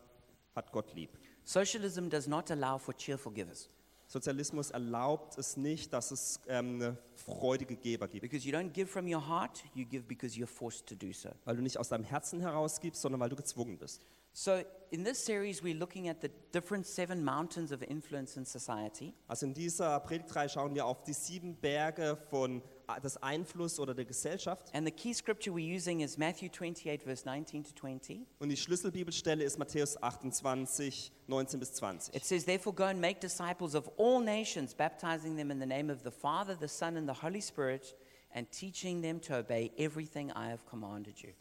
[0.55, 1.09] hat Gott lieb.
[1.43, 3.69] Socialism does not allow for cheerful givers
[4.07, 8.21] Sozialismus erlaubt es nicht, dass es ähm, freudige Geber gibt.
[8.21, 11.29] because you don't give from your heart, you give because you're forced to do so.
[11.43, 14.01] Weil du nicht aus deinem Herzen herausgibst, sondern weil du gezwungen bist.
[14.39, 19.15] So, in this series, we're looking at the different seven mountains of influence in society.
[19.27, 23.95] Also in dieser Predigtreihe schauen wir auf die sieben Berge von äh, des Einfluss oder
[23.95, 24.69] der Gesellschaft.
[24.75, 28.27] And the key scripture we're using is Matthew 28, verse 19 to 20.
[28.37, 32.13] Und die Schlüsselbibelstelle ist Matthäus 28, 19 bis 20.
[32.13, 35.91] It says, Therefore, go and make disciples of all nations, baptizing them in the name
[35.91, 37.95] of the Father, the Son, and the Holy Spirit,
[38.35, 41.33] and teaching them to obey everything I have commanded you.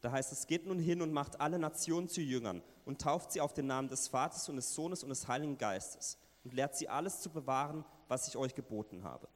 [0.00, 3.40] Da heißt es, geht nun hin und macht alle Nationen zu Jüngern und tauft sie
[3.40, 6.88] auf den Namen des Vaters und des Sohnes und des Heiligen Geistes und lehrt sie
[6.88, 9.28] alles zu bewahren, was ich euch geboten habe.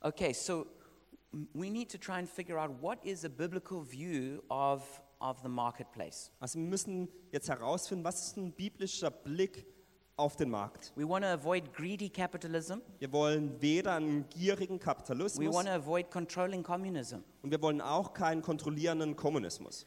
[0.00, 0.66] Okay, so
[1.54, 5.48] we need to try and figure out what is a biblical view of, of the
[5.48, 6.30] marketplace.
[6.38, 9.66] Also wir müssen jetzt herausfinden, was ist ein biblischer Blick
[10.18, 10.92] auf den Markt.
[10.96, 12.78] We want to avoid greedy capitalism.
[12.98, 17.22] Wir wollen weder einen gierigen We Kapitalismus want to avoid controlling communism.
[17.42, 19.86] und wir wollen auch keinen kontrollierenden Kommunismus.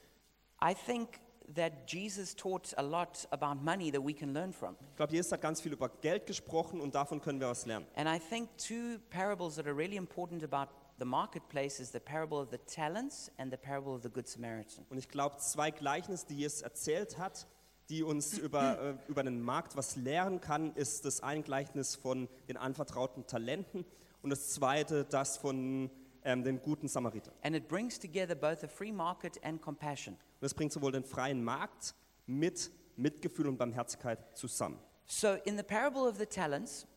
[0.64, 1.20] I think
[1.56, 4.76] that Jesus taught a lot about money that we can learn from.
[4.92, 7.86] Ich glaube, Jesus hat ganz viel über Geld gesprochen und davon können wir was lernen.
[7.96, 12.38] And I think two parables that are really important about the marketplace is the parable
[12.40, 14.86] of the talents and the parable of the Good Samaritan.
[14.90, 17.48] Und ich glaube, zwei Gleichnisse, die Jesus erzählt hat,
[17.92, 22.30] die uns über, äh, über den Markt was lehren kann, ist das ein Gleichnis von
[22.48, 23.86] den anvertrauten Talenten
[24.22, 25.92] und das zweite das von
[26.24, 27.32] ähm, dem guten Samariter.
[27.44, 30.16] And it brings together both a free market and compassion.
[30.40, 31.94] Und es bringt sowohl den freien Markt
[32.26, 34.80] mit Mitgefühl und Barmherzigkeit zusammen.
[35.06, 36.88] So, in the parable of the talents,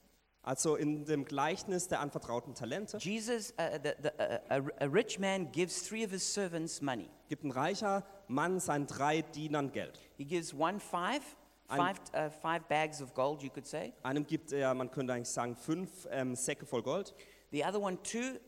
[0.45, 5.51] Also in dem Gleichnis der anvertrauten Talente Jesus, uh, the, the, uh, a, rich man
[5.51, 7.09] gives three of his servants money.
[7.29, 9.99] gibt ein reicher Mann seinen drei Dienern Geld.
[10.19, 11.23] He gives one five,
[11.67, 13.95] five, uh, five bags of gold, you could say.
[14.03, 17.15] Einem gibt er, man könnte eigentlich sagen, fünf ähm, Säcke voll Gold,
[17.51, 18.39] The other one two,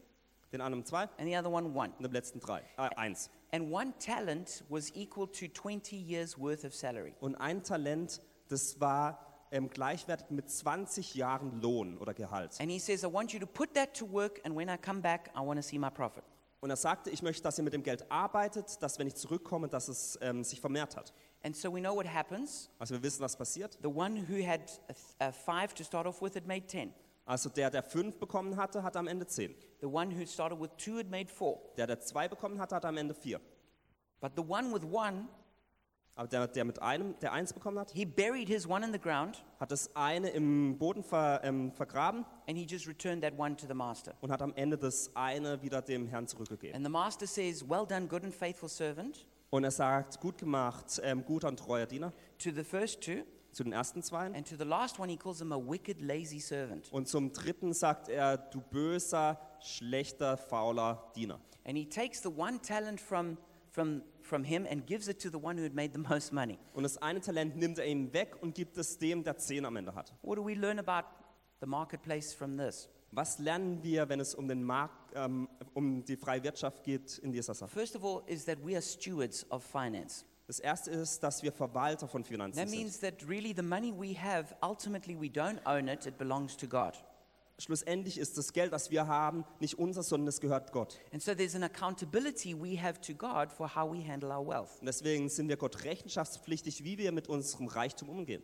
[0.53, 1.93] den anderen zwei and the other one one.
[1.97, 2.61] und dem letzten drei.
[2.77, 3.31] Äh, eins.
[3.53, 7.15] And one talent was equal to 20 years' worth of salary.
[7.21, 12.61] Und ein Talent, das war ähm, gleichwertig mit 20 Jahren Lohn oder Gehalt.
[12.61, 15.01] And he says, I want you to put that to work, and when I come
[15.01, 16.25] back, I want to see my profit.
[16.61, 19.69] Und er sagte, ich möchte, dass ihr mit dem Geld arbeitet, dass wenn ich zurückkomme,
[19.69, 21.13] dass es ähm, sich vermehrt hat.
[21.43, 22.71] And so we know what happens.
[22.79, 23.79] Also wir wissen, was passiert.
[23.83, 26.93] The one who had a th- a five to start off with had made 10.
[27.27, 29.55] Also der, der fünf bekommen hatte, hatte am Ende zehn.
[29.81, 31.61] The one who started with two had made four.
[31.77, 33.41] Der, der zwei bekommen hatte, hatte am Ende vier.
[34.21, 35.29] But the one with one,
[36.19, 38.99] Aber der, der mit einem, der eins bekommen hat, he buried his one in the
[38.99, 43.55] ground, hat das eine im Boden ver, ähm, vergraben and he just returned that one
[43.55, 44.15] to the master.
[44.23, 46.75] und hat am Ende das eine wieder dem Herrn zurückgegeben.
[46.75, 49.27] And the master says, Well done, good and faithful servant.
[49.51, 53.63] Und er sagt, gut gemacht, ähm, guter und treuer Diener, To the first two, zu
[53.65, 54.27] den ersten zwei.
[54.27, 56.91] and to the last one, he calls him a wicked, lazy servant.
[56.93, 61.39] Und zum dritten sagt er, du böser, schlechter, fauler Diener.
[61.67, 63.37] And he takes the one talent from,
[63.77, 66.59] from, from him and gives it to the one who had made the most money.
[66.73, 69.77] Und das eine Talent nimmt er ihm weg und gibt es dem, der zehn am
[69.77, 70.15] Ende hat.
[70.23, 71.07] What do we learn about
[71.61, 72.89] the marketplace from this?
[73.13, 77.33] Was lernen wir, wenn es um den Markt, ähm, um die freie Wirtschaft geht in
[77.33, 77.71] dieser Sache?
[77.71, 80.25] First of all, is that we are stewards of finance.
[80.47, 82.79] Das erste ist, dass wir Verwalter von Finanzen That sind.
[82.79, 86.67] means that really the money we have, ultimately we don't own it, it belongs to
[86.67, 86.95] God.
[87.59, 90.99] Schlussendlich ist das Geld, das wir haben, nicht unser, sondern es gehört Gott.
[91.13, 94.79] And so there's an accountability we have to God for how we handle our wealth.
[94.81, 98.43] Und deswegen sind wir Gott rechenschaftspflichtig, wie wir mit unserem Reichtum umgehen.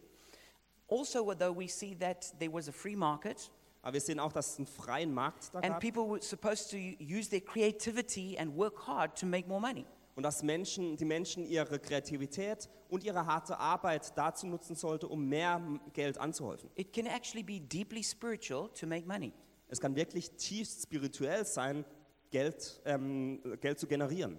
[0.88, 3.51] Also, though we see that there was a free market
[3.83, 6.70] Aber wir sehen auch, dass es einen freien Markt da and gab people were supposed
[6.70, 9.85] to use their creativity and work hard to make more money.
[10.14, 15.29] Und dass Menschen, die Menschen ihre Kreativität und ihre harte Arbeit dazu nutzen sollte, um
[15.29, 15.61] mehr
[15.92, 16.70] Geld anzuhäufen.
[16.75, 19.33] It can actually be deeply spiritual to make money.
[19.68, 21.85] Es kann wirklich tief spirituell sein,
[22.31, 24.38] Geld, ähm, Geld zu generieren.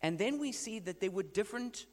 [0.00, 1.86] And then we see that there were different,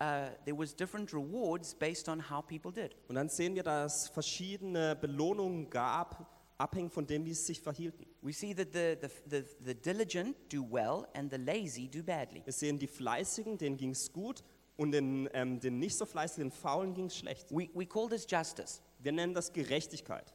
[0.00, 2.94] uh, there was different rewards based on how people did.
[3.08, 7.60] Und dann sehen wir, dass es verschiedene Belohnungen gab, abhängig von dem, wie sie sich
[7.60, 8.06] verhielten.
[8.20, 12.42] We see that the, the, the, the diligent do well and the lazy do badly.
[12.44, 14.42] Wir sehen die Fleißigen, denen ging es gut,
[14.76, 17.50] und den, ähm, den nicht so Fleißigen, den Faulen ging es schlecht.
[17.50, 18.80] We, we call this justice.
[18.98, 20.34] Wir nennen das Gerechtigkeit.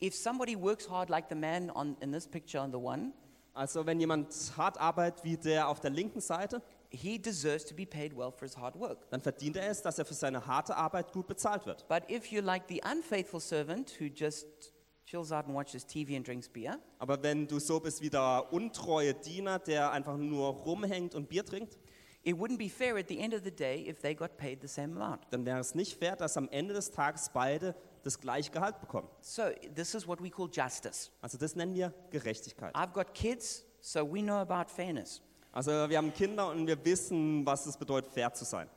[0.00, 3.12] If somebody works hard like the man on, in this picture on the one,
[3.54, 7.84] Also wenn jemand hart arbeitet wie der auf der linken Seite, he deserves to be
[7.84, 9.10] paid well for his hard work.
[9.10, 11.86] dann verdient er es, dass er für seine harte Arbeit gut bezahlt wird.
[11.88, 14.72] But if you're like the unfaithful servant who just
[15.08, 18.46] chills out and watches TV and drinks beer, Aber wenn du so bist wie der
[18.50, 21.78] untreue Diener, der einfach nur rumhängt und Bier trinkt,
[22.24, 24.68] it wouldn't be fair at the end of the day if they got paid the
[24.68, 25.22] same amount.
[25.30, 29.08] dann wäre es nicht fair, dass am Ende des Tages beide das gleiche Gehalt bekommen.
[29.20, 29.44] So,
[29.74, 31.10] this is what we call justice.
[31.22, 32.74] Also das nennen wir Gerechtigkeit.
[32.74, 35.22] I've got kids, so we know about fairness.
[35.52, 38.68] Also wir haben Kinder und wir wissen, was es bedeutet, fair zu sein.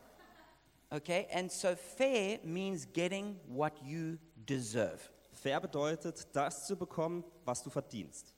[0.89, 1.27] Okay?
[1.33, 4.99] And so, fair means getting what you deserve.
[5.41, 8.35] Fair bedeutet, das zu bekommen, was du verdienst.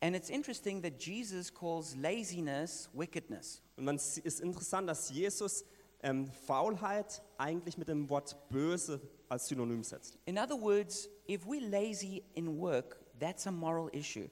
[0.00, 3.60] And it's interesting that Jesus calls laziness wickedness.
[3.76, 5.64] Und man s- ist interessant, dass Jesus
[6.02, 10.16] ähm, Faulheit eigentlich mit dem Wort böse als Synonym setzt.
[10.24, 14.28] In other words, if we're lazy in work, that's a moral issue.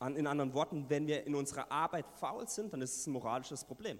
[0.00, 3.12] An, in anderen Worten, wenn wir in unserer Arbeit faul sind, dann ist es ein
[3.12, 3.98] moralisches Problem.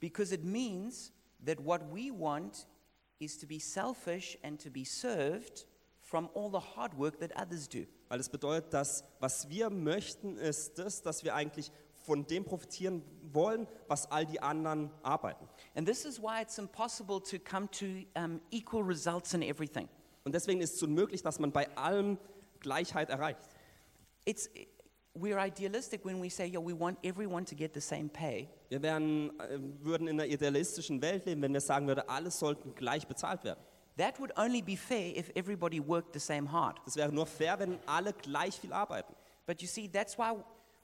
[0.00, 1.12] Because it means
[1.46, 2.66] that what we want
[3.20, 5.66] is to be selfish and to be served
[6.08, 7.86] from all the hard work that others do.
[8.08, 11.70] Weil es bedeutet, dass was wir möchten, ist das, dass wir eigentlich
[12.04, 15.46] von dem profitieren wollen, was all die anderen arbeiten.
[15.74, 19.88] And this is why it's impossible to come to um, equal results in everything.
[20.24, 22.16] Und deswegen ist es unmöglich, dass man bei allem
[22.60, 23.40] Gleichheit erreicht.
[24.24, 24.48] It's,
[25.14, 28.48] we're idealistic when we say, yeah, we want everyone to get the same pay.
[28.70, 32.74] Wir wären, äh, würden in einer idealistischen Welt leben, wenn wir sagen würden, alle sollten
[32.74, 33.60] gleich bezahlt werden.
[33.98, 36.78] That would only be fair if everybody worked the same hard.
[36.84, 39.12] Das wäre nur fair, wenn alle gleich viel arbeiten.
[39.44, 40.34] But you see, that's why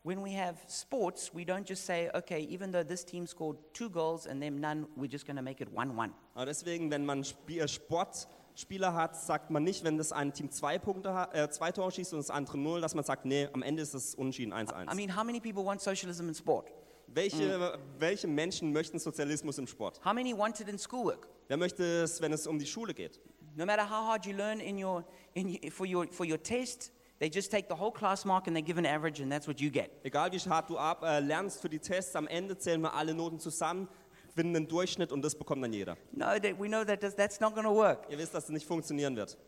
[0.02, 3.88] when we have sports, we don't just say, okay, even though this team scored two
[3.88, 6.12] goals and them none, we're just going to make it 1 1.
[6.34, 10.80] Aber deswegen, wenn man äh, Sportspieler hat, sagt man nicht, wenn das eine Team zwei,
[10.80, 13.82] Punkte, äh, zwei Tore schießt und das andere null, dass man sagt, nee, am Ende
[13.82, 14.92] ist es unentschieden 1-1.
[14.92, 16.68] I mean, how many people want socialism in sport?
[17.06, 20.00] Welche, welche Menschen möchten Sozialismus im Sport?
[20.04, 21.28] How many want it in schoolwork?
[21.48, 23.20] Wer möchte es, wenn es um die Schule geht?
[23.56, 27.28] No matter how hard you learn in your, in, for, your, for your test, they
[27.28, 29.70] just take the whole class mark and they give an average, and that's what you
[29.70, 29.90] get.
[30.02, 33.14] Egal wie hart du ab, äh, lernst für die Tests, am Ende zählen wir alle
[33.14, 33.88] Noten zusammen,
[34.34, 35.96] finden einen Durchschnitt und das bekommt dann jeder.
[36.12, 38.06] No, that we know that that's not going to work.
[38.10, 39.38] Ihr wisst, dass das nicht funktionieren wird.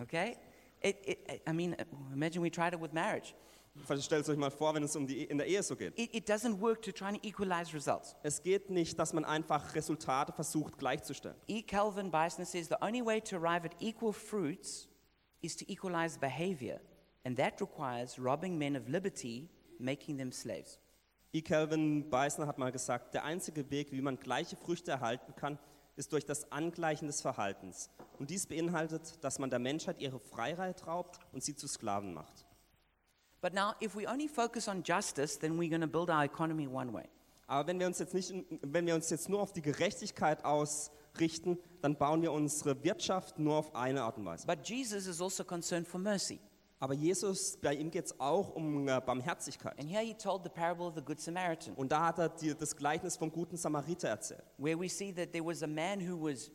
[0.00, 0.36] Okay?
[0.82, 1.76] It, it, I mean,
[2.12, 3.34] imagine we tried it with marriage.
[4.00, 5.98] Stellt euch mal vor, wenn es um die, in der Ehe so geht.
[5.98, 8.14] It, it doesn't work to try and equalize results.
[8.22, 11.36] Es geht nicht, dass man einfach Resultate versucht gleichzustellen.
[11.48, 11.62] E.
[11.62, 14.88] Calvin Beisner says the only way to arrive at equal fruits
[15.42, 16.80] is to equalize behavior,
[17.24, 20.78] and that requires robbing men of liberty, making them slaves.
[21.32, 21.42] E.
[21.42, 25.58] Calvin Beisner hat mal gesagt, der einzige Weg, wie man gleiche Früchte erhalten kann,
[25.96, 27.90] ist durch das Angleichen des Verhaltens.
[28.18, 32.46] Und dies beinhaltet, dass man der Menschheit ihre Freiheit raubt und sie zu Sklaven macht.
[33.44, 36.66] But now, if we only focus on justice, then we're going to build our economy
[36.66, 37.04] one way.
[37.46, 41.58] Aber wenn wir uns jetzt, nicht, wenn wir uns jetzt nur auf die Gerechtigkeit ausrichten,
[41.82, 44.46] dann bauen wir unsere Wirtschaft nur auf eine Art und Weise.
[44.46, 46.40] But Jesus is also concerned for mercy.
[46.80, 49.78] Aber Jesus, bei ihm geht es auch um äh, Barmherzigkeit.
[49.78, 52.54] And here he told the parable of the Good Samaritan, Und da hat er die,
[52.54, 54.44] das Gleichnis vom guten Samariter erzählt.
[54.56, 56.50] where we see that there was a man who was,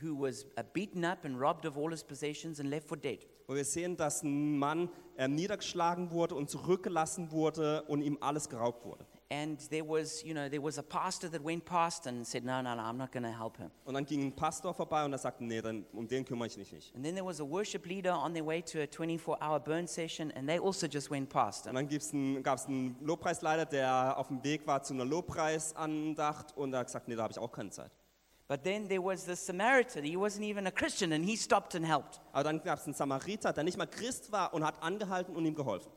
[0.00, 3.26] who was uh, beaten up and robbed of all his possessions and left for dead.
[3.50, 8.48] Wo wir sehen, dass ein Mann äh, niedergeschlagen wurde und zurückgelassen wurde und ihm alles
[8.48, 9.04] geraubt wurde.
[9.32, 12.62] And there was, you know, there was a pastor that went past and said, no,
[12.62, 13.72] no, no, I'm not going to help him.
[13.84, 16.56] Und dann ging ein Pastor vorbei und er sagte, nee, dann, um den kümmere ich
[16.58, 16.94] mich nicht.
[16.94, 20.30] And then there was a worship leader on their way to a 24-hour burn session,
[20.36, 21.74] and they also just went past Und him.
[21.74, 26.56] dann gibt's einen- gab es einen Lobpreisleiter, der auf dem Weg war zu einer Lobpreisandacht
[26.56, 27.90] und er hat gesagt, nee, da habe ich auch keine Zeit.
[28.50, 30.02] But then there was the Samaritan.
[30.02, 32.20] He wasn't even a Christian, and he stopped and helped.
[32.32, 35.46] Aber dann gab es einen Samariter, der nicht mal Christ war und hat angehalten und
[35.46, 35.92] ihm geholfen.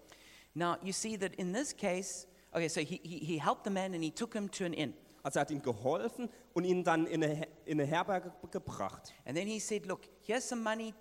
[0.53, 3.95] Now, you see that in this case, okay, so he, he, he helped the man
[3.95, 4.93] and he took him to an inn.
[5.23, 9.15] Also er hat ihm geholfen und ihn dann in eine, in eine Herberge gebracht.
[9.25, 10.93] And then he said, Look, here's some money.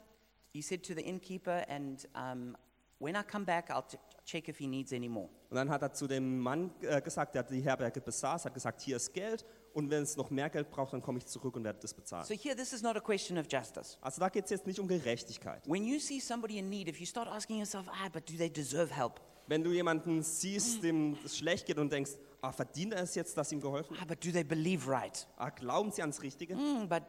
[0.55, 2.57] He said to the innkeeper, and um,
[2.99, 3.85] when I come back, I'll
[4.25, 5.29] check if he needs any more.
[5.51, 8.81] Und dann hat er zu dem Mann äh, gesagt, der die Herberge besaß, hat gesagt,
[8.81, 11.65] hier ist Geld und wenn es noch mehr Geld braucht, dann komme ich zurück und
[11.65, 12.25] werde das bezahlen.
[12.27, 13.99] So here, this is not a question of justice.
[14.01, 15.63] Also da geht es jetzt nicht um Gerechtigkeit.
[15.69, 18.51] When you see somebody in need, if you start asking yourself, ah, but do they
[18.51, 19.21] deserve help?
[19.49, 23.37] Wenn du jemanden siehst, dem es schlecht geht und denkst, ah, verdient er es jetzt,
[23.37, 24.01] dass ihm geholfen wird?
[24.03, 25.27] Ah, but do they believe right?
[25.37, 26.55] Ah, glauben sie ans Richtige?
[26.55, 27.03] Hmm, but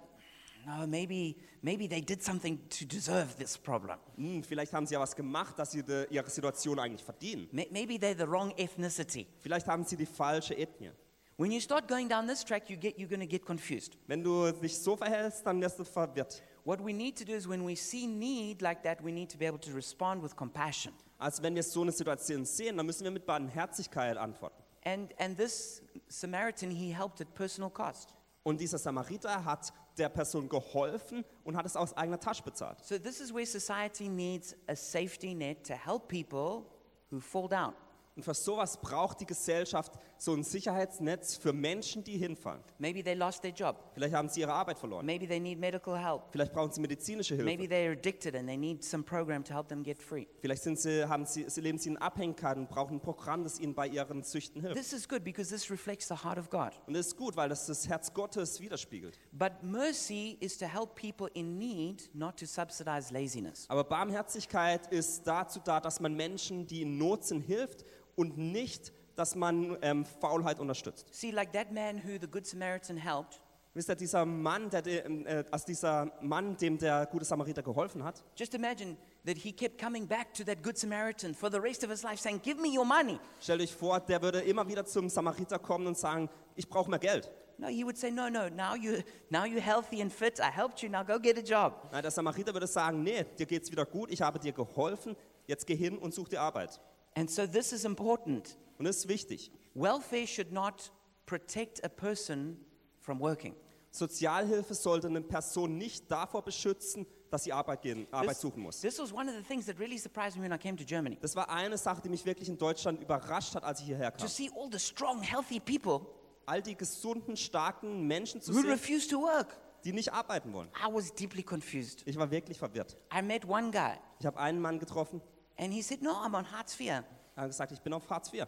[0.66, 4.00] no, maybe, maybe they did something to deserve this problem.
[4.16, 7.48] Hm, vielleicht haben sie ja was gemacht, dass sie de, ihre Situation eigentlich verdienen.
[7.52, 9.28] May- Maybe they're the wrong ethnicity.
[9.40, 10.92] Vielleicht haben sie die falsche Ethnie.
[11.36, 13.98] When you start going down this track, you get, you're going to get confused.
[14.08, 16.44] Wenn du dich so verhältst, dann wirst du verwirrt.
[16.64, 19.38] What we need to do is when we see need like that, we need to
[19.38, 20.94] be able to respond with compassion.
[21.18, 24.62] Also wenn wir so eine Situation sehen, dann müssen wir mit Barmherzigkeit antworten.
[24.86, 28.14] And, and this Samaritan, he helped at personal cost.
[28.44, 32.84] Und dieser Samariter hat der Person geholfen und hat es aus eigener Tasche bezahlt.
[32.84, 36.66] So this is where society needs a safety net to help people
[37.10, 37.74] who fall down.
[38.16, 39.94] Und für sowas braucht die Gesellschaft
[40.24, 42.64] so ein Sicherheitsnetz für Menschen, die hinfallen.
[42.80, 43.76] Maybe they lost their job.
[43.94, 45.06] Vielleicht haben sie ihre Arbeit verloren.
[45.06, 46.24] Maybe they need medical help.
[46.32, 47.74] Vielleicht brauchen sie medizinische Maybe Hilfe.
[47.74, 50.26] they're addicted and they need some program to help them get free.
[50.40, 53.60] Vielleicht sind sie, haben sie, sie leben sie in Abhängigkeit und brauchen ein Programm, das
[53.60, 54.78] ihnen bei ihren Süchten hilft.
[54.78, 56.72] This is good because this reflects the heart of God.
[56.88, 59.20] Und das ist gut, weil das das Herz Gottes widerspiegelt.
[59.34, 63.66] But mercy is to help people in need, not to subsidize laziness.
[63.68, 67.84] Aber Barmherzigkeit ist dazu da, dass man Menschen, die in Not sind, hilft
[68.16, 71.08] und nicht, dass man ähm, Faulheit unterstützt.
[71.14, 73.40] See, like that man who the Good Samaritan helped,
[73.76, 78.04] Wisst ihr, dieser Mann, der, de- äh, also dieser Mann, dem der gute Samariter geholfen
[78.04, 78.96] hat, just imagine
[79.26, 82.18] that he kept coming back to that Good Samaritan for the rest of his life
[82.22, 83.20] saying, Give me your money.
[83.42, 87.00] stellt euch vor, der würde immer wieder zum Samariter kommen und sagen, ich brauche mehr
[87.00, 87.32] Geld.
[87.58, 88.98] No, he would say, No, no, now, you,
[89.32, 90.40] now you're healthy and fit.
[90.40, 90.90] I helped you.
[90.90, 91.74] Now go get a job.
[91.92, 95.16] Nein, der Samariter würde sagen, nee, dir geht's wieder gut, ich habe dir geholfen,
[95.48, 96.80] jetzt geh hin und such dir Arbeit.
[97.16, 98.58] And so this is important.
[98.78, 99.52] Und das ist wichtig.
[99.76, 100.92] Welfare should not
[101.26, 102.58] protect a person
[103.00, 103.56] from working.
[103.92, 108.82] Sozialhilfe sollte eine Person nicht davor beschützen, dass sie Arbeit, gehen, Arbeit suchen muss.
[108.82, 111.18] this was one of the things that really surprised me when I came to Germany.
[111.22, 114.20] Das war eine Sache, die mich wirklich in Deutschland überrascht hat, als ich hierher To
[114.20, 114.28] kam.
[114.28, 116.08] see all the strong, healthy people
[116.46, 119.56] All die gesunden, starken Menschen zu who sehen, refuse to work.
[119.86, 120.70] die nicht arbeiten wollen.
[120.78, 122.02] I was deeply confused.
[122.06, 122.98] Ich war wirklich verwirrt.
[123.18, 125.22] I met one guy, Ich habe einen Mann getroffen,
[125.58, 126.88] and he said, No, I'm on Hartz IV.
[126.88, 127.04] er
[127.36, 128.46] hat gesagt, ich bin auf Hartz IV.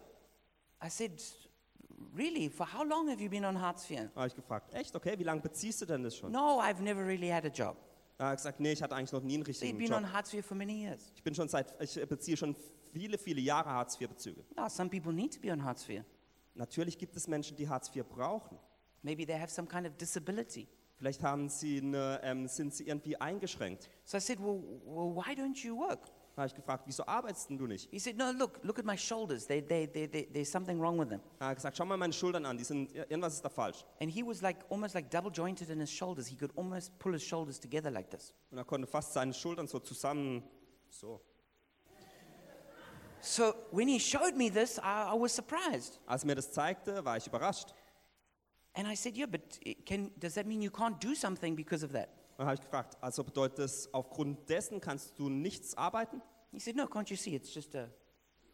[0.84, 1.12] I said,
[2.14, 2.48] Really?
[2.50, 4.08] For how long have you been on Hartz IV?
[4.14, 6.30] Habe ich gefragt, echt, okay, wie lange beziehst du denn das schon?
[6.30, 7.76] No, I've never really had a job.
[8.18, 9.98] Er hat gesagt, nee, ich hatte eigentlich noch nie einen richtigen been Job.
[9.98, 11.12] on Hartz IV for many years.
[11.14, 12.56] Ich bin schon seit, ich beziehe schon
[12.92, 14.44] viele, viele Jahre Hartz IV Bezüge.
[14.56, 16.02] No, some people need to be on Hartz IV.
[16.54, 18.58] Natürlich gibt es Menschen, die Hartz IV brauchen.
[19.02, 20.66] Maybe they have some kind of disability.
[20.96, 23.90] Vielleicht haben sie eine, ähm, sind sie irgendwie eingeschränkt.
[24.04, 26.10] So I said, well, well, why don't you work?
[26.36, 27.90] Da habe ich gefragt, wieso arbeitest denn du nicht?
[27.90, 29.46] He said, no, look, look at my shoulders.
[29.46, 31.22] They, they, they, they, there's something wrong with them.
[31.38, 33.86] Er hat gesagt, schau mal meine Schultern an, die sind, irgendwas ist da falsch.
[34.02, 36.26] And he was like almost like double jointed in his shoulders.
[36.26, 38.34] He could almost pull his shoulders together like this.
[38.50, 40.42] Und er konnte fast seine Schultern so zusammen,
[40.90, 41.22] so.
[43.22, 45.98] So when he showed me this, I, I was surprised.
[46.06, 47.74] Als er mir das zeigte, war ich überrascht.
[48.74, 51.82] And I said, yeah, but it can, does that mean you can't do something because
[51.82, 52.10] of that?
[52.36, 56.20] Dann habe ich gefragt, also bedeutet das, aufgrund dessen kannst du nichts arbeiten?
[56.52, 57.34] He said, no, can't you see?
[57.34, 57.88] It's just a,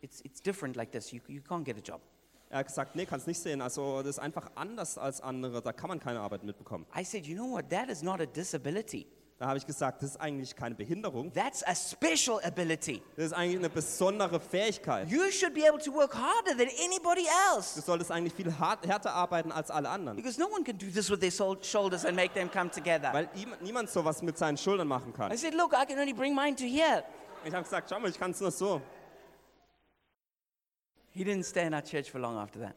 [0.01, 1.11] it's, it's different like this.
[1.11, 2.01] You, you can't get a job.
[2.49, 3.63] Er hat gesagt, nee, kannst nicht sehen.
[3.63, 6.87] Also das ist einfach anders als andere, da kann man keine Arbeit mitbekommen.
[6.95, 7.71] I said, you know what?
[7.71, 9.07] That is not a disability.
[9.43, 13.03] Da habe ich gesagt, das ist eigentlich keine Behinderung, That's a special ability.
[13.17, 15.09] das ist eigentlich eine besondere Fähigkeit.
[15.11, 17.81] You should be able to work harder than anybody Du else.
[17.83, 20.17] solltest eigentlich viel hart, härter arbeiten als alle anderen.
[20.17, 23.13] Because no one can do this with their shoulders and make them come together.
[23.13, 23.29] Weil
[23.63, 25.33] niemand sowas mit seinen Schultern machen kann.
[25.33, 27.03] I said, look, I can only bring mine to here.
[27.45, 28.81] Ich habe gesagt, schau mal, ich kann es nur so.
[31.11, 32.77] He didn't stay in our church for long after that.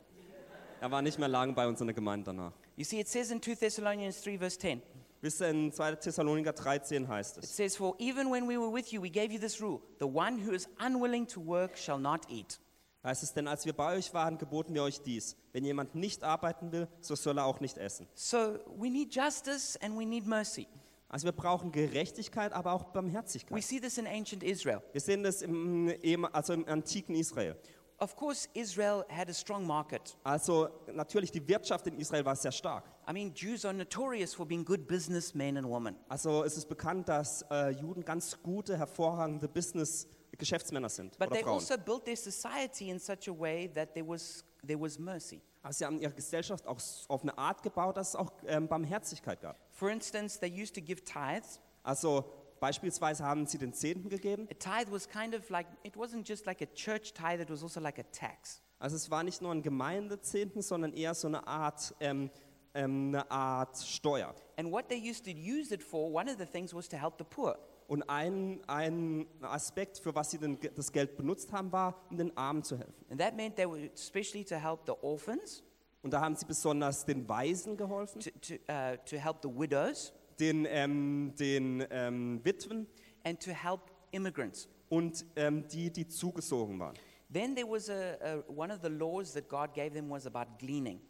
[0.82, 2.54] Er war nicht mehr lange bei uns in der Gemeinde danach.
[2.76, 4.82] You see, it says in 2 Thessalonians 3, verse 10,
[5.26, 5.96] Bis in 2.
[5.96, 7.56] Thessaloniker 13 heißt it es.
[7.56, 10.38] says, For even when we were with you, we gave you this rule the one
[10.38, 12.60] who is unwilling to work shall not eat.
[13.04, 15.36] Heißt es, denn als wir bei euch waren, geboten wir euch dies.
[15.52, 18.08] Wenn jemand nicht arbeiten will, so soll er auch nicht essen.
[18.14, 20.68] So we need justice and we need mercy.
[21.10, 23.64] Also wir brauchen Gerechtigkeit, aber auch We Barmherzigkeit.
[23.64, 24.84] see this in ancient Israel.
[24.92, 25.90] Wir sehen das im,
[26.34, 27.56] also im antiken Israel.
[27.98, 30.16] Of course, Israel had a strong market.
[30.24, 32.84] Also natürlich, die Wirtschaft in Israel war sehr stark.
[33.08, 35.96] I mean, Jews are notorious for being good businessmen and women.
[36.10, 41.36] Also es ist bekannt, dass äh, Juden ganz gute, hervorragende Business Geschäftsmänner sind But oder
[41.36, 41.56] they Frauen.
[41.56, 45.42] also built their society in such a way that there was, there was mercy.
[45.62, 49.40] Also sie haben ihre Gesellschaft auch auf eine Art gebaut, dass es auch ähm, Barmherzigkeit
[49.42, 49.58] gab.
[49.72, 51.60] For instance, they used to give tithes.
[51.84, 52.26] Also
[52.60, 54.48] beispielsweise haben sie den Zehnten gegeben.
[54.52, 57.64] A tithe was kind of like, it wasn't just like a church tithe, it was
[57.64, 58.62] also like a tax.
[58.78, 62.30] Also es war nicht nur ein Gemeindezehnten, sondern eher so eine Art, ähm,
[62.76, 64.34] eine Art Steuer.
[64.58, 67.16] And what they used to use it for, one of the things was to help
[67.18, 67.58] the poor.
[67.88, 72.36] Und ein, ein Aspekt, für was sie den, das Geld benutzt haben, war, um den
[72.36, 73.06] Armen zu helfen.
[73.10, 75.64] And that meant they were especially to help the orphans,
[76.02, 80.14] Und da haben sie besonders den Waisen geholfen, to, to, uh, to help the widows,
[80.40, 82.88] den, ähm, den ähm, Witwen
[83.24, 84.68] and to help immigrants.
[84.90, 86.96] und ähm, die, die zugezogen waren.
[87.34, 90.58] Then there was a, a, one of the laws that God gave them was about
[90.60, 91.02] gleaning.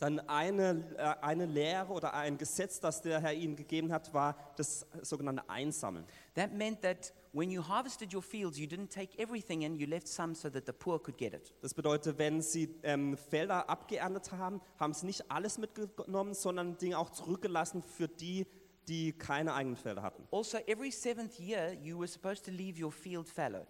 [0.00, 4.34] Dann eine, äh, eine Lehre oder ein Gesetz, das der Herr ihnen gegeben hat, war
[4.56, 6.06] das sogenannte Einsammeln.
[6.34, 10.08] That meant that when you harvested your fields, you didn't take everything in, you left
[10.08, 11.52] some so that the poor could get it.
[11.60, 16.98] Das bedeutet, wenn sie ähm, Felder abgeerntet haben, haben sie nicht alles mitgenommen, sondern Dinge
[16.98, 18.46] auch zurückgelassen für die,
[18.88, 20.26] die keine eigenen Felder hatten.
[20.32, 23.66] Also, every seventh year, you were supposed to leave your field fallow.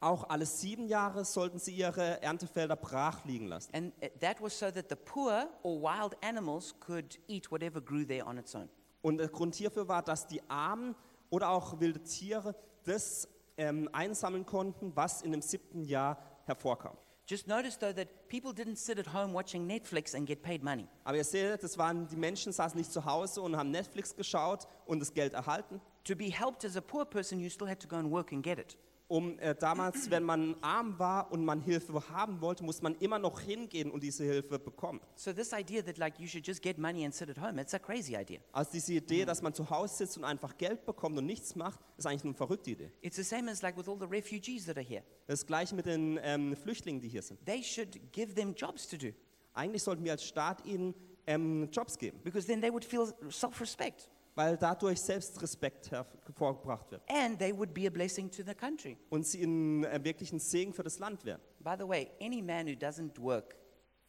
[0.00, 3.74] Auch alle sieben Jahre sollten sie ihre Erntefelder brach liegen lassen.
[3.74, 8.04] And uh, that was so that the poor or wild animals could eat whatever grew
[8.06, 8.70] there on its own.
[9.02, 10.94] Und der Grund hierfür war, dass die Armen
[11.28, 13.28] oder auch wilde Tiere das
[13.58, 16.96] ähm, einsammeln konnten, was in dem siebten Jahr hervorkam.
[17.26, 20.88] Just notice though that people didn't sit at home watching Netflix and get paid money.
[21.04, 24.66] Aber ihr seht, das waren, die Menschen saßen nicht zu Hause und haben Netflix geschaut
[24.86, 25.80] und das Geld erhalten.
[26.04, 28.42] To be helped as a poor person, you still had to go and work and
[28.42, 28.76] get it.
[29.10, 33.18] Um, äh, damals, wenn man arm war und man Hilfe haben wollte, musste man immer
[33.18, 35.00] noch hingehen und diese Hilfe bekommen.
[35.16, 37.74] So this idea that like you should just get money and sit at home, it's
[37.74, 38.38] a crazy idea.
[38.52, 41.80] Also diese Idee, dass man zu Hause sitzt und einfach Geld bekommt und nichts macht,
[41.96, 42.92] ist eigentlich eine verrückte Idee.
[43.02, 45.02] It's the same as like with all the refugees that are here.
[45.26, 47.44] Das gleiche mit den ähm, Flüchtlingen, die hier sind.
[47.44, 49.08] They should give them jobs to do
[49.54, 50.94] Eigentlich sollten wir als Staat ihnen
[51.26, 52.20] ähm, Jobs geben.
[52.22, 54.08] because then they would feel self-respect.
[54.34, 58.96] Weil dadurch Selbstrespekt hervorgebracht wird and they would be a blessing to the country.
[59.10, 61.40] und sie in äh, wirklich ein Segen für das Land wären.
[61.60, 63.56] By the way, any man who doesn't work,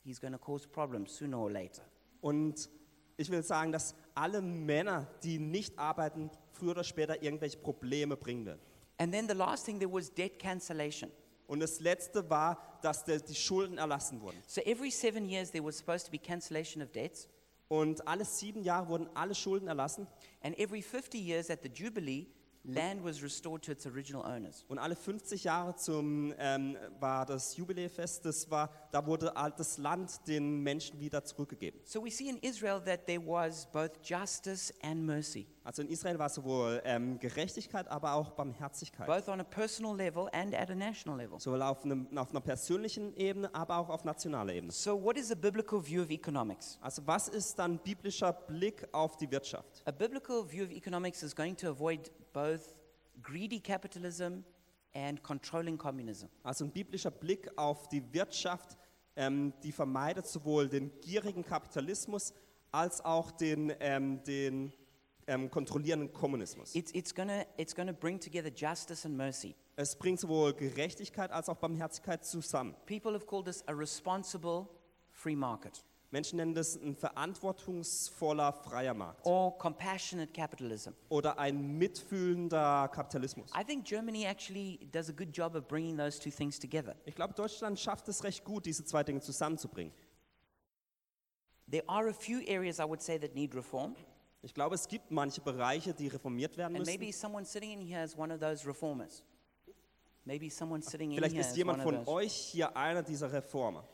[0.03, 1.83] he's going to cause problems sooner or later.
[2.21, 2.69] Und
[3.17, 8.45] ich will sagen, dass alle Männer, die nicht arbeiten, früher oder später irgendwelche Probleme bringen
[8.45, 8.61] werden.
[8.97, 11.11] And then the last thing, there was debt cancellation.
[11.47, 14.37] Und das Letzte war, dass der, die Schulden erlassen wurden.
[14.47, 17.27] So every seven years, there was supposed to be cancellation of debts.
[17.71, 20.05] Und alle sieben Jahre wurden alle Schulden erlassen.
[20.43, 22.27] And every 50 years at the Jubilee,
[22.63, 24.65] land was restored to its original owners.
[24.67, 29.77] Und alle 50 Jahre zum, ähm, war das Jubiläefest, das war, da wurde all das
[29.77, 31.79] Land den Menschen wieder zurückgegeben.
[31.85, 36.17] So we see in Israel that there was both justice and mercy, Also in Israel
[36.19, 39.07] war sowohl ähm, Gerechtigkeit, aber auch Barmherzigkeit.
[39.07, 41.39] both on a personal level and at a national level.
[41.39, 44.71] Sowohl auf, einem, auf einer persönlichen Ebene, aber auch auf nationaler Ebene.
[44.71, 46.77] So, what is a biblical view of economics?
[46.81, 49.81] Also was ist dann biblischer Blick auf die Wirtschaft?
[49.85, 52.50] A biblical view of economics is going to avoid both
[53.21, 54.43] greedy capitalism
[54.93, 56.27] and controlling communism.
[56.43, 58.77] Also ein biblischer Blick auf die Wirtschaft,
[59.15, 62.33] ähm, die vermeidet sowohl den gierigen Kapitalismus
[62.71, 64.73] als auch den, ähm, den
[65.27, 66.75] ähm, kontrollierenden Kommunismus.
[66.75, 69.55] It's, it's going to it's gonna bring together justice and mercy.
[69.75, 72.75] Es bringt sowohl Gerechtigkeit als auch Barmherzigkeit zusammen.
[72.85, 74.67] People have called this a responsible
[75.11, 80.91] free market Menschen nennen das ein verantwortungsvoller freier Markt or compassionate capitalism.
[81.09, 83.49] oder ein mitfühlender Kapitalismus.
[83.57, 86.95] I think Germany actually does a good job of bringing those two things together.
[87.05, 89.93] Ich glaube, Deutschland schafft es recht gut, diese zwei Dinge zusammenzubringen.
[91.69, 93.95] There are a few areas I would say that need reform,
[94.41, 96.99] Ich glaube, es gibt manche Bereiche, die reformiert werden and müssen.
[96.99, 99.23] maybe someone sitting in here is one of those reformers.
[100.25, 102.11] Maybe someone sitting in Vielleicht here ist is jemand one of von those.
[102.25, 103.85] euch hier einer dieser Reformer.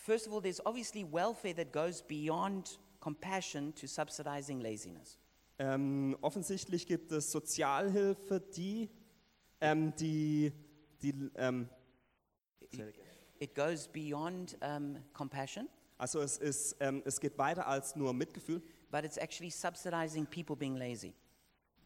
[0.00, 5.18] First of all, there's obviously welfare that goes beyond compassion to subsidizing laziness.
[5.58, 8.88] Ähm, offensichtlich gibt es Sozialhilfe, die,
[9.60, 10.52] ähm, die,
[11.02, 11.68] die ähm,
[13.38, 18.62] It goes beyond um, compassion, also es, ist, ähm, es geht weiter als nur Mitgefühl,
[18.90, 21.14] but it's actually subsidizing people being lazy.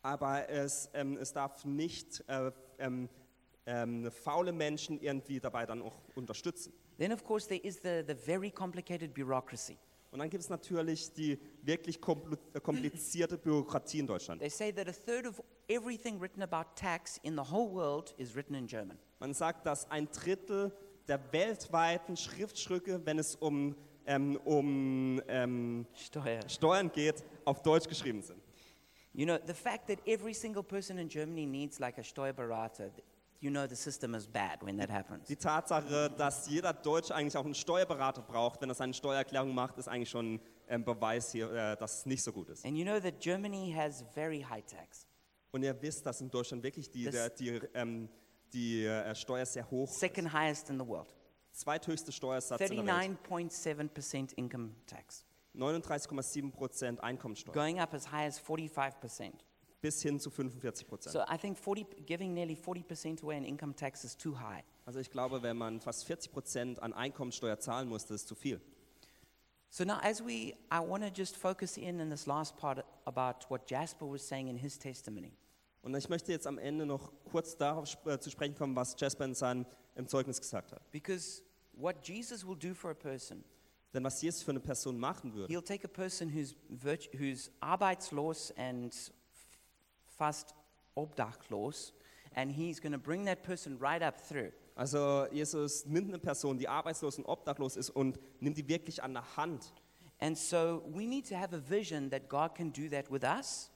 [0.03, 3.09] aber es, ähm, es darf nicht äh, ähm,
[3.67, 6.73] ähm, faule Menschen irgendwie dabei dann auch unterstützen.
[6.99, 9.79] Then, of course, there is the, the very complicated bureaucracy.
[10.15, 14.41] Und dann gibt es natürlich die wirklich äh, komplizierte Bürokratie in Deutschland.
[14.41, 18.37] They say that a third of everything written about tax in the whole world is
[18.37, 18.97] written in German.
[19.19, 20.71] Man sagt, dass ein Drittel
[21.09, 23.75] der weltweiten Schriftstücke, wenn es um,
[24.07, 26.49] ähm, um ähm, Steuer.
[26.49, 28.41] Steuern geht, auf Deutsch geschrieben sind.
[29.13, 32.91] You know, the fact that every single person in Germany needs like a Steuerberater,
[33.45, 35.29] you know the system is bad when that happens.
[35.29, 39.77] Die Tatsache, dass jeder Deutsche eigentlich auch einen Steuerberater braucht, wenn er seine Steuererklärung macht,
[39.77, 42.65] ist eigentlich schon ein Beweis hier, äh, dass es nicht so gut ist.
[42.65, 45.07] And you know that Germany has very high tax.
[45.53, 48.09] Und ihr wisst, dass in Deutschland wirklich die, der, die, ähm,
[48.53, 50.01] die äh, Steuer sehr hoch ist.
[50.01, 51.15] Second highest in the world.
[51.53, 53.19] Zweithöchste Steuersatz in der Welt.
[53.29, 55.25] 39.7% income tax.
[55.55, 59.35] 39,7 Prozent Einkommensteuer Going up as high as 45%.
[59.85, 61.13] Bis hin zu 45 Prozent.
[61.13, 64.65] So I think 40, giving nearly 40% away in income tax is too high.
[64.87, 68.35] Also ich glaube, wenn man fast 40 Prozent an Einkommensteuer zahlen muss, das ist zu
[68.35, 68.63] viel.
[69.69, 73.45] So now, as we, I want to just focus in in this last part about
[73.51, 75.37] what Jasper was saying in his testimony.
[75.83, 79.27] Und ich möchte jetzt am Ende noch kurz darauf äh, zu sprechen kommen, was Jasper
[79.27, 79.67] in seinem
[79.97, 80.91] im Zeugnis gesagt hat.
[80.93, 81.43] Because
[81.75, 83.45] what Jesus will do for a person,
[83.93, 86.57] Denn was Jesus für eine Person machen würde, he'll take a person who's,
[87.13, 89.13] who's arbeitslos and
[90.19, 90.55] fast
[90.97, 91.93] obdachlos,
[92.35, 94.53] and he's going to bring that person right up through.
[94.77, 99.15] also Jesus nimmt eine Person, die arbeitslos und obdachlos ist und nimmt die wirklich an
[99.15, 99.73] der Hand.
[100.21, 103.71] And so we need to have a vision that God can do that with us,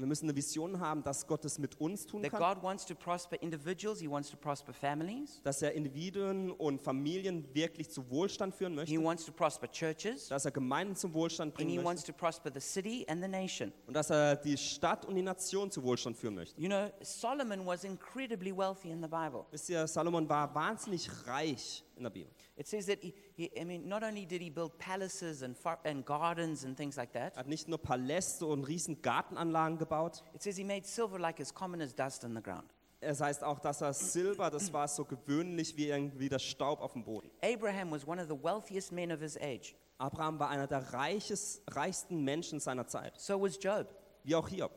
[0.00, 2.62] Und wir müssen eine Vision haben, dass Gott es mit uns tun that kann, God
[2.62, 7.90] wants to prosper individuals, He wants to prosper families, dass er Individuen und Familien wirklich
[7.90, 11.54] zu Wohlstand führen He möchte, wants to prosper churches, dass er Gemeinden zum Wohlstand and
[11.54, 13.74] bringen He möchte wants to prosper the city and the nation.
[13.86, 16.58] und dass er die Stadt und die Nation zu Wohlstand führen möchte.
[16.58, 19.44] You know, Solomon was incredibly wealthy in the Bible.
[19.50, 22.32] Wisst ihr, Salomon war wahnsinnig reich in der Bibel.
[22.56, 25.78] It says that he, he I mean, not only did he build palaces and, far,
[25.84, 30.22] and gardens and things like that, Er hat nicht nur Paläste und riesen Gartenanlagen gebaut.
[30.34, 32.64] it says he made silver like as common as dust on the ground.
[33.02, 36.92] Es heißt auch, dass er Silber, das war so gewöhnlich wie irgendwie der Staub auf
[36.92, 37.30] dem Boden.
[37.42, 39.74] Abraham was one of the wealthiest men of his age.
[39.96, 43.86] Abraham war einer der reiches, reichsten Menschen seiner Zeit, So was Job.
[44.24, 44.72] wie auch Hiob.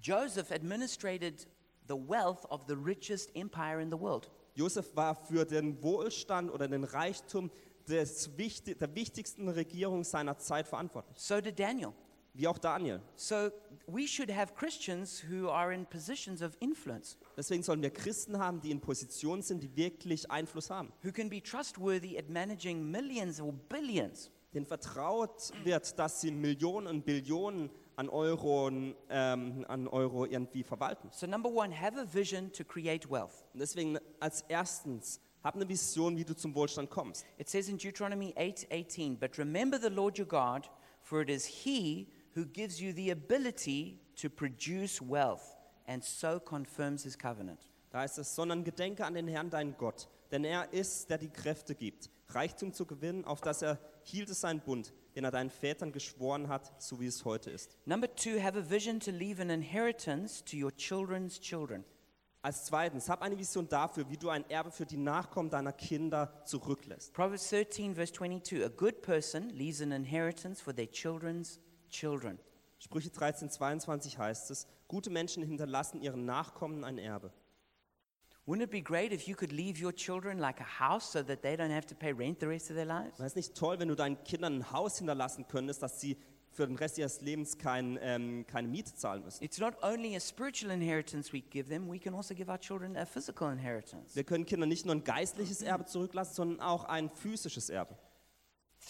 [0.00, 1.46] Joseph administrated
[1.86, 4.30] the wealth of the richest empire in the world.
[4.54, 7.50] Josef war für den Wohlstand oder den Reichtum
[7.88, 11.18] des, der wichtigsten Regierung seiner Zeit verantwortlich.
[11.18, 11.92] So did Daniel.
[12.36, 13.00] wie auch Daniel.
[13.16, 13.50] So
[13.86, 18.60] we should have Christians who are in positions of influence, Deswegen sollen wir Christen haben,
[18.60, 20.92] die in Positionen sind, die wirklich Einfluss haben.
[21.02, 24.30] who can be trustworthy at managing millions or billions.
[24.52, 31.08] Denen vertraut wird, dass sie Millionen und Billionen an Euro, ähm, an Euro irgendwie verwalten.
[31.12, 33.44] So, number one, have a vision to create wealth.
[33.52, 37.24] Und deswegen als erstens, hab eine Vision, wie du zum Wohlstand kommst.
[37.38, 40.70] It says in Deuteronomy 8 18, But remember the Lord your God,
[41.02, 47.04] for it is He who gives you the ability to produce wealth, and so confirms
[47.04, 47.60] His covenant.
[47.90, 51.28] Da heißt es, sondern gedenke an den Herrn, deinen Gott, denn er ist, der die
[51.28, 55.50] Kräfte gibt, Reichtum zu gewinnen, auf das er hielt es seinen Bund, den er deinen
[55.50, 57.76] Vätern geschworen hat, so wie es heute ist.
[57.86, 61.84] Number two, have a vision to leave an inheritance to your children's children.
[62.42, 66.42] Als zweitens, hab eine Vision dafür, wie du ein Erbe für die Nachkommen deiner Kinder
[66.44, 67.14] zurücklässt.
[67.14, 71.58] Proverbs 13, verse 22 A good person leaves an inheritance for their children's
[71.88, 72.38] children.
[72.78, 77.32] Sprüche 13, 22 heißt es, gute Menschen hinterlassen ihren Nachkommen ein Erbe.
[78.46, 81.40] Wouldn't it be great if you could leave your children like a house so that
[81.40, 83.18] they don't have to pay rent the rest of their lives?
[83.18, 86.18] Wäre es nicht toll, wenn du deinen Kindern ein Haus hinterlassen könntest, dass sie
[86.50, 89.42] für den Rest ihres Lebens kein, ähm, keine Miete zahlen müssen?
[89.42, 92.98] It's not only a spiritual inheritance we give them, we can also give our children
[92.98, 94.14] a physical inheritance.
[94.14, 97.96] Wir können Kindern nicht nur ein geistliches Erbe zurücklassen, sondern auch ein physisches Erbe.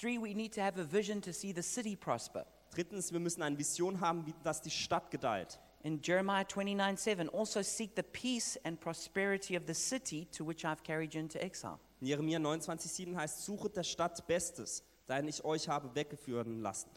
[0.01, 2.45] Three, we need to have a vision to see the city prosper.
[2.75, 5.61] Drittens, wir müssen eine Vision haben, wie, dass die Stadt gedeiht.
[5.85, 10.65] In Jeremiah 29 7, also seek the peace and prosperity of the city to which
[10.65, 11.79] I've carried you into exile.
[12.01, 16.89] In Jeremia 29,7 heißt, suchet der Stadt Bestes, dahin ich euch habe weggeführen lassen.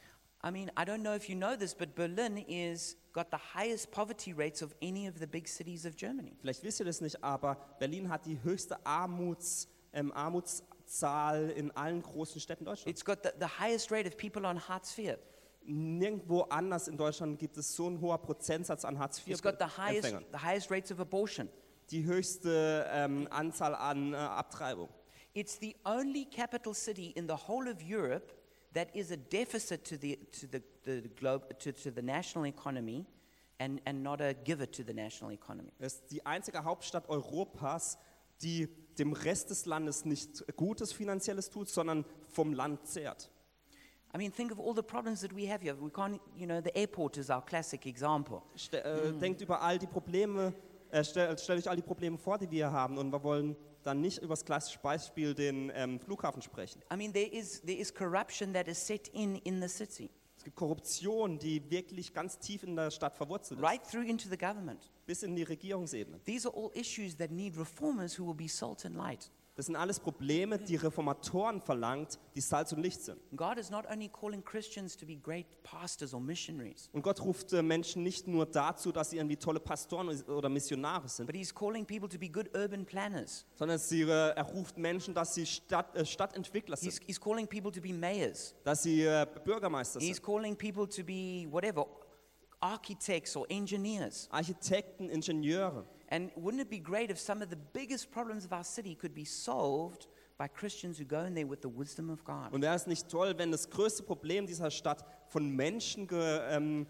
[0.42, 3.92] I mean, I don't know if you know this, but Berlin is got the highest
[3.92, 6.38] poverty rates of any of the big cities of Germany.
[6.40, 12.02] Vielleicht wisst ihr das nicht, aber Berlin hat die höchste Armuts, ähm, Armutszahl in allen
[12.02, 12.90] großen Städten Deutschlands.
[12.90, 15.18] It's got the, the highest rate of people on Hartz IV.
[15.68, 19.78] Nirgendwo anders in Deutschland gibt es so einen hoher Prozentsatz an It's got the highest,
[19.78, 20.26] Hartz-IV-Empfängern.
[20.32, 21.50] the highest rates of abortion.
[21.92, 24.90] Die höchste ähm, Anzahl an äh, Abtreibung.
[25.34, 28.34] It's the only capital city in the whole of Europe
[28.74, 33.06] that is a deficit to the, to the, the globe, to, to the national economy
[33.60, 35.72] and, and not a giver to the national economy.
[35.80, 37.98] Es ist die einzige Hauptstadt Europas,
[38.42, 43.30] die dem Rest des Landes nicht Gutes Finanzielles tut, sondern vom Land zehrt.
[44.18, 45.76] I mean, think of all the problems that we have here.
[45.80, 48.42] We can't, you know, the airport is our classic example.
[48.56, 50.54] Ste äh, Denkt über all die Probleme,
[50.90, 54.02] äh, stellt stell euch all die Probleme vor, die wir haben und wir wollen dann
[54.02, 56.82] nicht über das klassische Beispiel den ähm, Flughafen sprechen.
[56.92, 60.44] I mean, there is, there is corruption that is set in in the city, Es
[60.44, 64.38] gibt Korruption, die wirklich ganz tief in der Stadt verwurzelt ist, right through into the
[64.38, 64.90] government.
[65.06, 66.20] bis in die Regierungsebene.
[66.26, 69.30] These are all issues that need reformers who will be salt and light.
[69.58, 73.18] Das sind alles Probleme, die Reformatoren verlangt, die Salz und Licht sind.
[73.36, 77.52] God is not only calling Christians to be great pastors or missionaries, Und Gott ruft
[77.54, 81.54] äh, Menschen nicht nur dazu, dass sie irgendwie tolle Pastoren oder Missionare sind, but He's
[81.54, 83.48] calling people to be good urban planners.
[83.56, 87.48] sondern sie, äh, er ruft Menschen, dass sie Stadt, äh, Stadtentwickler He's, sind, he's calling
[87.48, 88.54] people to be mayors.
[88.64, 91.88] dass sie äh, Bürgermeister He's sind, calling people to be whatever,
[92.60, 94.28] architects or engineers.
[94.32, 95.84] Architekten, Ingenieure.
[96.10, 99.14] And wouldn't it be great if some of the biggest problems of our city could
[99.14, 102.54] be solved by Christians who go in there with the wisdom of God?
[102.54, 106.88] Und wäre es nicht toll, wenn das größte Problem dieser Stadt von Menschen ge, ähm,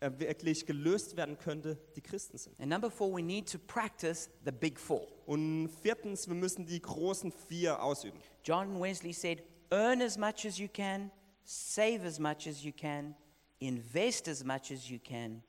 [0.00, 2.58] äh, wirklich gelöst werden könnte, die Christen sind.
[2.58, 5.08] And number four, we need to practice the big four.
[5.26, 8.18] Und viertens, wir müssen die großen vier ausüben.
[8.44, 11.10] John Wesley said, Earn as much as you can,
[11.44, 13.14] save as much as you can,
[13.60, 15.42] invest as much as you can,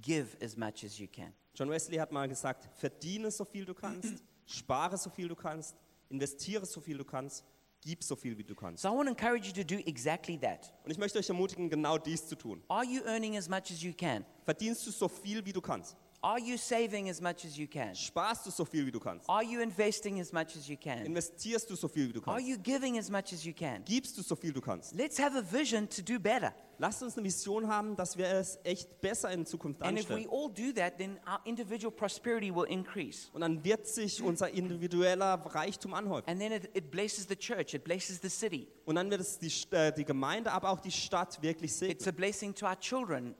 [0.00, 1.32] give as much as you can.
[1.56, 5.74] John Wesley hat mal gesagt, verdiene so viel du kannst, spare so viel du kannst,
[6.10, 7.44] investiere so viel du kannst,
[7.80, 8.82] gib so viel wie du kannst.
[8.82, 10.72] So I want to encourage you to do exactly that.
[10.84, 12.62] Und ich möchte euch ermutigen, genau dies zu tun.
[12.68, 14.24] Are you earning as much as you can?
[14.44, 15.96] Verdienst du so viel wie du kannst?
[16.26, 17.94] Are you saving as much as you can?
[17.94, 19.28] Sparst du so viel wie du kannst?
[19.30, 21.06] Are you investing as much as you can?
[21.06, 22.48] Investierst du so viel wie du Are kannst?
[22.48, 23.84] you giving as much as you can?
[23.84, 24.92] Gibst du so viel du kannst?
[24.92, 26.52] Let's have a vision to do better.
[26.78, 30.14] Lasst uns eine Vision haben, dass wir es echt besser in Zukunft And if we
[30.16, 30.32] anstellen.
[30.32, 33.28] all do that, then our individual prosperity will increase.
[33.32, 36.28] Und dann wird sich unser individueller Reichtum anhäufen.
[36.28, 38.66] And then it, it blesses the church, it blesses the city.
[38.84, 41.78] Und dann wird es die, St- äh, die Gemeinde, aber auch die Stadt wirklich It's
[41.78, 42.08] segnen.
[42.08, 43.36] a blessing to our children,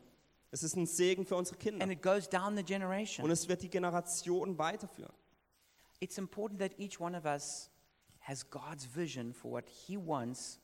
[0.51, 1.83] Es ist ein Segen für unsere Kinder.
[1.83, 3.31] and it goes down the Und generation.
[3.31, 5.13] es wird die Generation weiterführen.
[6.01, 7.71] It's important that each one of us
[8.21, 10.61] has God's vision for what He wants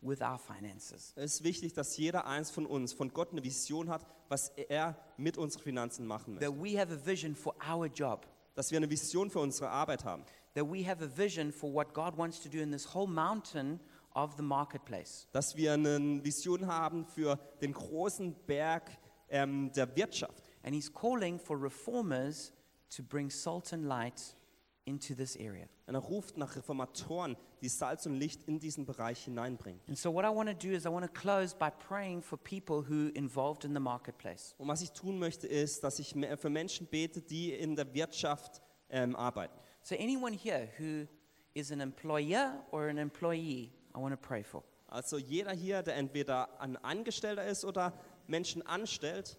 [0.00, 1.12] with our finances.
[1.16, 4.96] Es ist wichtig, dass jeder eins von uns von Gott eine Vision hat, was er
[5.16, 6.64] mit unseren Finanzen machen That möchte.
[6.74, 8.26] we have a vision for our job.
[8.54, 10.24] Dass wir eine Vision für unsere Arbeit haben.
[10.54, 13.80] That we have a vision for what God wants to do in this whole mountain
[14.14, 15.28] of the marketplace.
[15.32, 18.90] dass wir eine Vision haben für den großen Berg
[19.28, 20.50] ähm, der Wirtschaft.
[20.62, 22.52] And he's calling for reformers
[22.96, 24.36] to bring salt and light
[24.84, 25.66] into this area.
[25.86, 29.80] Und er ruft nach Reformatoren, die Salz und Licht in diesen Bereich hineinbringen.
[29.86, 32.38] And so, what I want to do is, I want to close by praying for
[32.38, 34.54] people who involved in the marketplace.
[34.58, 38.60] Und was ich tun möchte, ist, dass ich für Menschen bete, die in der Wirtschaft
[38.90, 39.54] ähm, arbeiten.
[39.82, 41.06] So, anyone here who
[41.54, 44.62] is an employer or an employee, I want to pray for.
[44.86, 47.92] Also jeder hier, der entweder ein Angestellter ist oder
[48.26, 49.38] Menschen anstellt,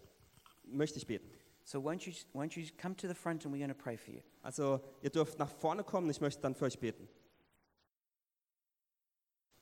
[0.63, 1.29] möchte ich beten.
[1.63, 4.13] So, won't you, won't you come to the front and we're going to pray for
[4.13, 4.21] you?
[4.41, 7.07] Also ihr dürft nach vorne kommen, ich möchte dann für euch beten.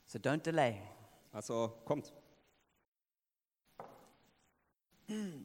[0.08, 0.82] So, don't delay.
[1.32, 2.12] Also kommt.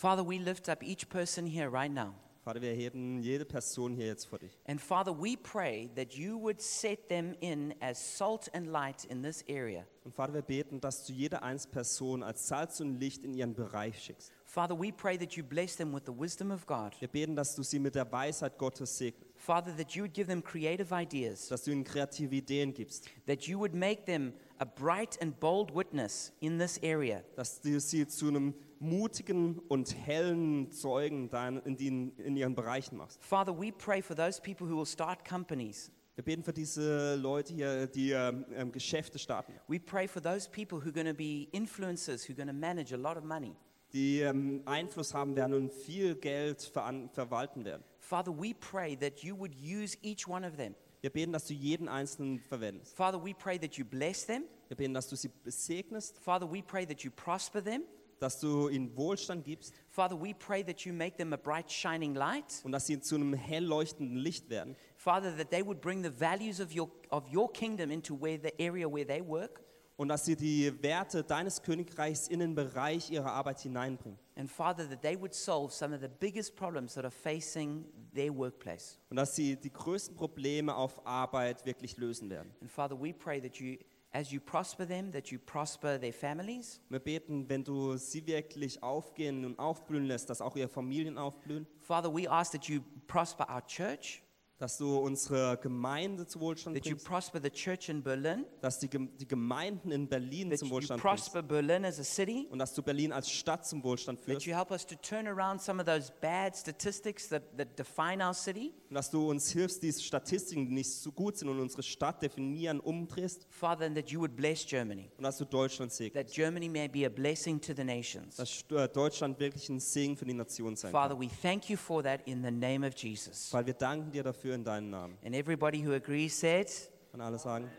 [0.00, 2.14] Father, we lift up each person here right now.
[2.42, 4.58] Vater, wir heben jede Person hier jetzt vor dich.
[4.66, 9.22] And Father, we pray that you would set them in as salt and light in
[9.22, 9.84] this area.
[10.06, 13.52] Und Vater, wir beten, dass du jede einzelne Person als Salz und Licht in ihren
[13.54, 14.32] Bereich schickst.
[14.46, 16.98] Father, we pray that you bless them with the wisdom of God.
[16.98, 20.28] Wir beten, dass du sie mit der Weisheit Gottes segnest, Father, that you would give
[20.28, 24.64] them creative ideas, dass du ihnen kreative Ideen gibst, that you would make them a
[24.64, 27.22] bright and bold witness in this area.
[27.36, 31.30] dass du sie zu einem mutigen und hellen Zeugen
[31.64, 33.22] in, den, in ihren Bereichen machst.
[33.22, 35.92] Father, we pray for those people who will start companies.
[36.16, 40.50] Wir beten für diese Leute hier, die ähm, ähm, Geschäfte starten, We pray for those
[40.50, 43.24] people who are going to be influencers, who are going to manage a lot of
[43.24, 43.54] money.
[43.92, 47.82] die ähm, Einfluss haben werden und viel Geld veran verwalten werden.
[47.98, 50.74] Father, we pray that you would use each one of them.
[51.00, 52.94] Wir beten, dass du jeden Einzelnen verwendest.
[52.94, 54.44] Father, we pray that you bless them.
[54.68, 57.82] Wir beten, dass du sie segnest, Father, we pray that you prosper them.
[58.20, 62.14] Dass du ihnen Wohlstand gibst Father, we pray that you make them a bright, shining
[62.14, 62.60] light.
[62.62, 64.76] und dass sie zu einem hell leuchtenden Licht werden.
[64.96, 68.52] Father, that they would bring the values of your, of your kingdom into where the
[68.62, 69.62] area where they work.
[69.96, 74.18] Und dass sie die Werte deines Königreichs in den Bereich ihrer Arbeit hineinbringen.
[74.34, 78.34] And Father, that they would solve some of the biggest problems that are facing their
[78.34, 78.98] workplace.
[79.10, 82.50] Und dass sie die größten Probleme auf Arbeit wirklich lösen werden.
[82.62, 83.76] And Father, we pray that you,
[84.12, 86.80] as you prosper them, that you prosper their families.
[86.88, 91.66] Wir beten, wenn du sie wirklich aufgehen und aufblühen lässt, dass auch ihre Familien aufblühen,
[91.80, 94.22] Father, we ask that you prosper our church,
[94.60, 98.78] dass du unsere Gemeinde zu Wohlstand that you bringst, prosper the church in Berlin, dass
[98.78, 102.04] die, Gem- die Gemeinden in Berlin that zum you Wohlstand bringst prosper Berlin as a
[102.04, 104.94] city, und dass du Berlin als Stadt zum Wohlstand that führst you help us to
[104.96, 108.74] turn around some of those bad statistics that, that define our city.
[108.90, 112.22] und dass du uns hilfst, diese Statistiken, die nicht so gut sind und unsere Stadt
[112.22, 116.26] definieren, umdrehst Father, and that you would bless Germany, und dass du Deutschland segnest.
[116.26, 118.36] that Germany may be a blessing to the nations.
[118.36, 121.22] Dass äh, Deutschland wirklich ein Segen für die Nation sein Father, kann.
[121.24, 123.50] we thank you for that in the name of Jesus.
[123.54, 125.18] Weil wir danken dir dafür in deinem Namen.
[125.24, 126.70] And everybody who agrees said,
[127.10, 127.70] Kann alle sagen?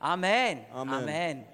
[0.00, 0.64] Amen.
[0.72, 0.94] Amen.
[0.94, 1.44] Amen.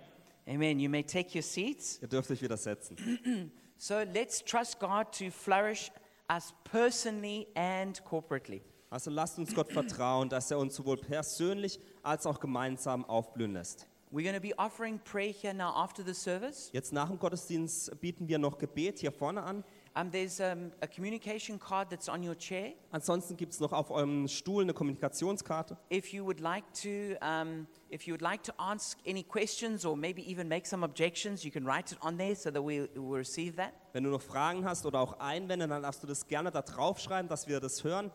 [0.49, 0.81] Amen.
[0.81, 1.99] You may take your seats.
[2.03, 2.97] Ihr dürft euch wieder setzen.
[3.85, 5.91] So let's trust God to flourish
[6.31, 8.63] us personally and corporately.
[8.91, 13.89] Also lasst uns Gott vertrauen, dass er uns sowohl persönlich als auch gemeinsam aufblühen lässt.
[14.13, 16.71] We're going to be offering prayer here now after the service.
[16.73, 19.65] Jetzt nach dem Gottesdienst bieten wir noch Gebet hier vorne an.
[19.95, 22.73] Um, there's um, a communication card that's on your chair.
[22.93, 25.77] Ansonsten gibt es noch auf eurem Stuhl eine Kommunikationskarte.
[25.91, 29.95] If you would like to, um, if you would like to ask any questions or
[29.95, 33.19] maybe even make some objections, you can write it on there so that we will
[33.19, 33.75] receive that.
[33.93, 37.29] Wenn du noch Fragen hast oder auch Einwände, dann darfst du das gerne da draufschreiben,
[37.29, 38.11] dass wir das hören.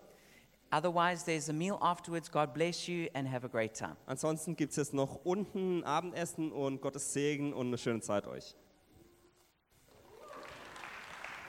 [0.71, 2.29] Otherwise, there's a meal afterwards.
[2.29, 3.95] God bless you and have a great time.
[4.07, 8.55] Ansonsten gibt es jetzt noch unten Abendessen und Gottes Segen und eine schöne Zeit euch.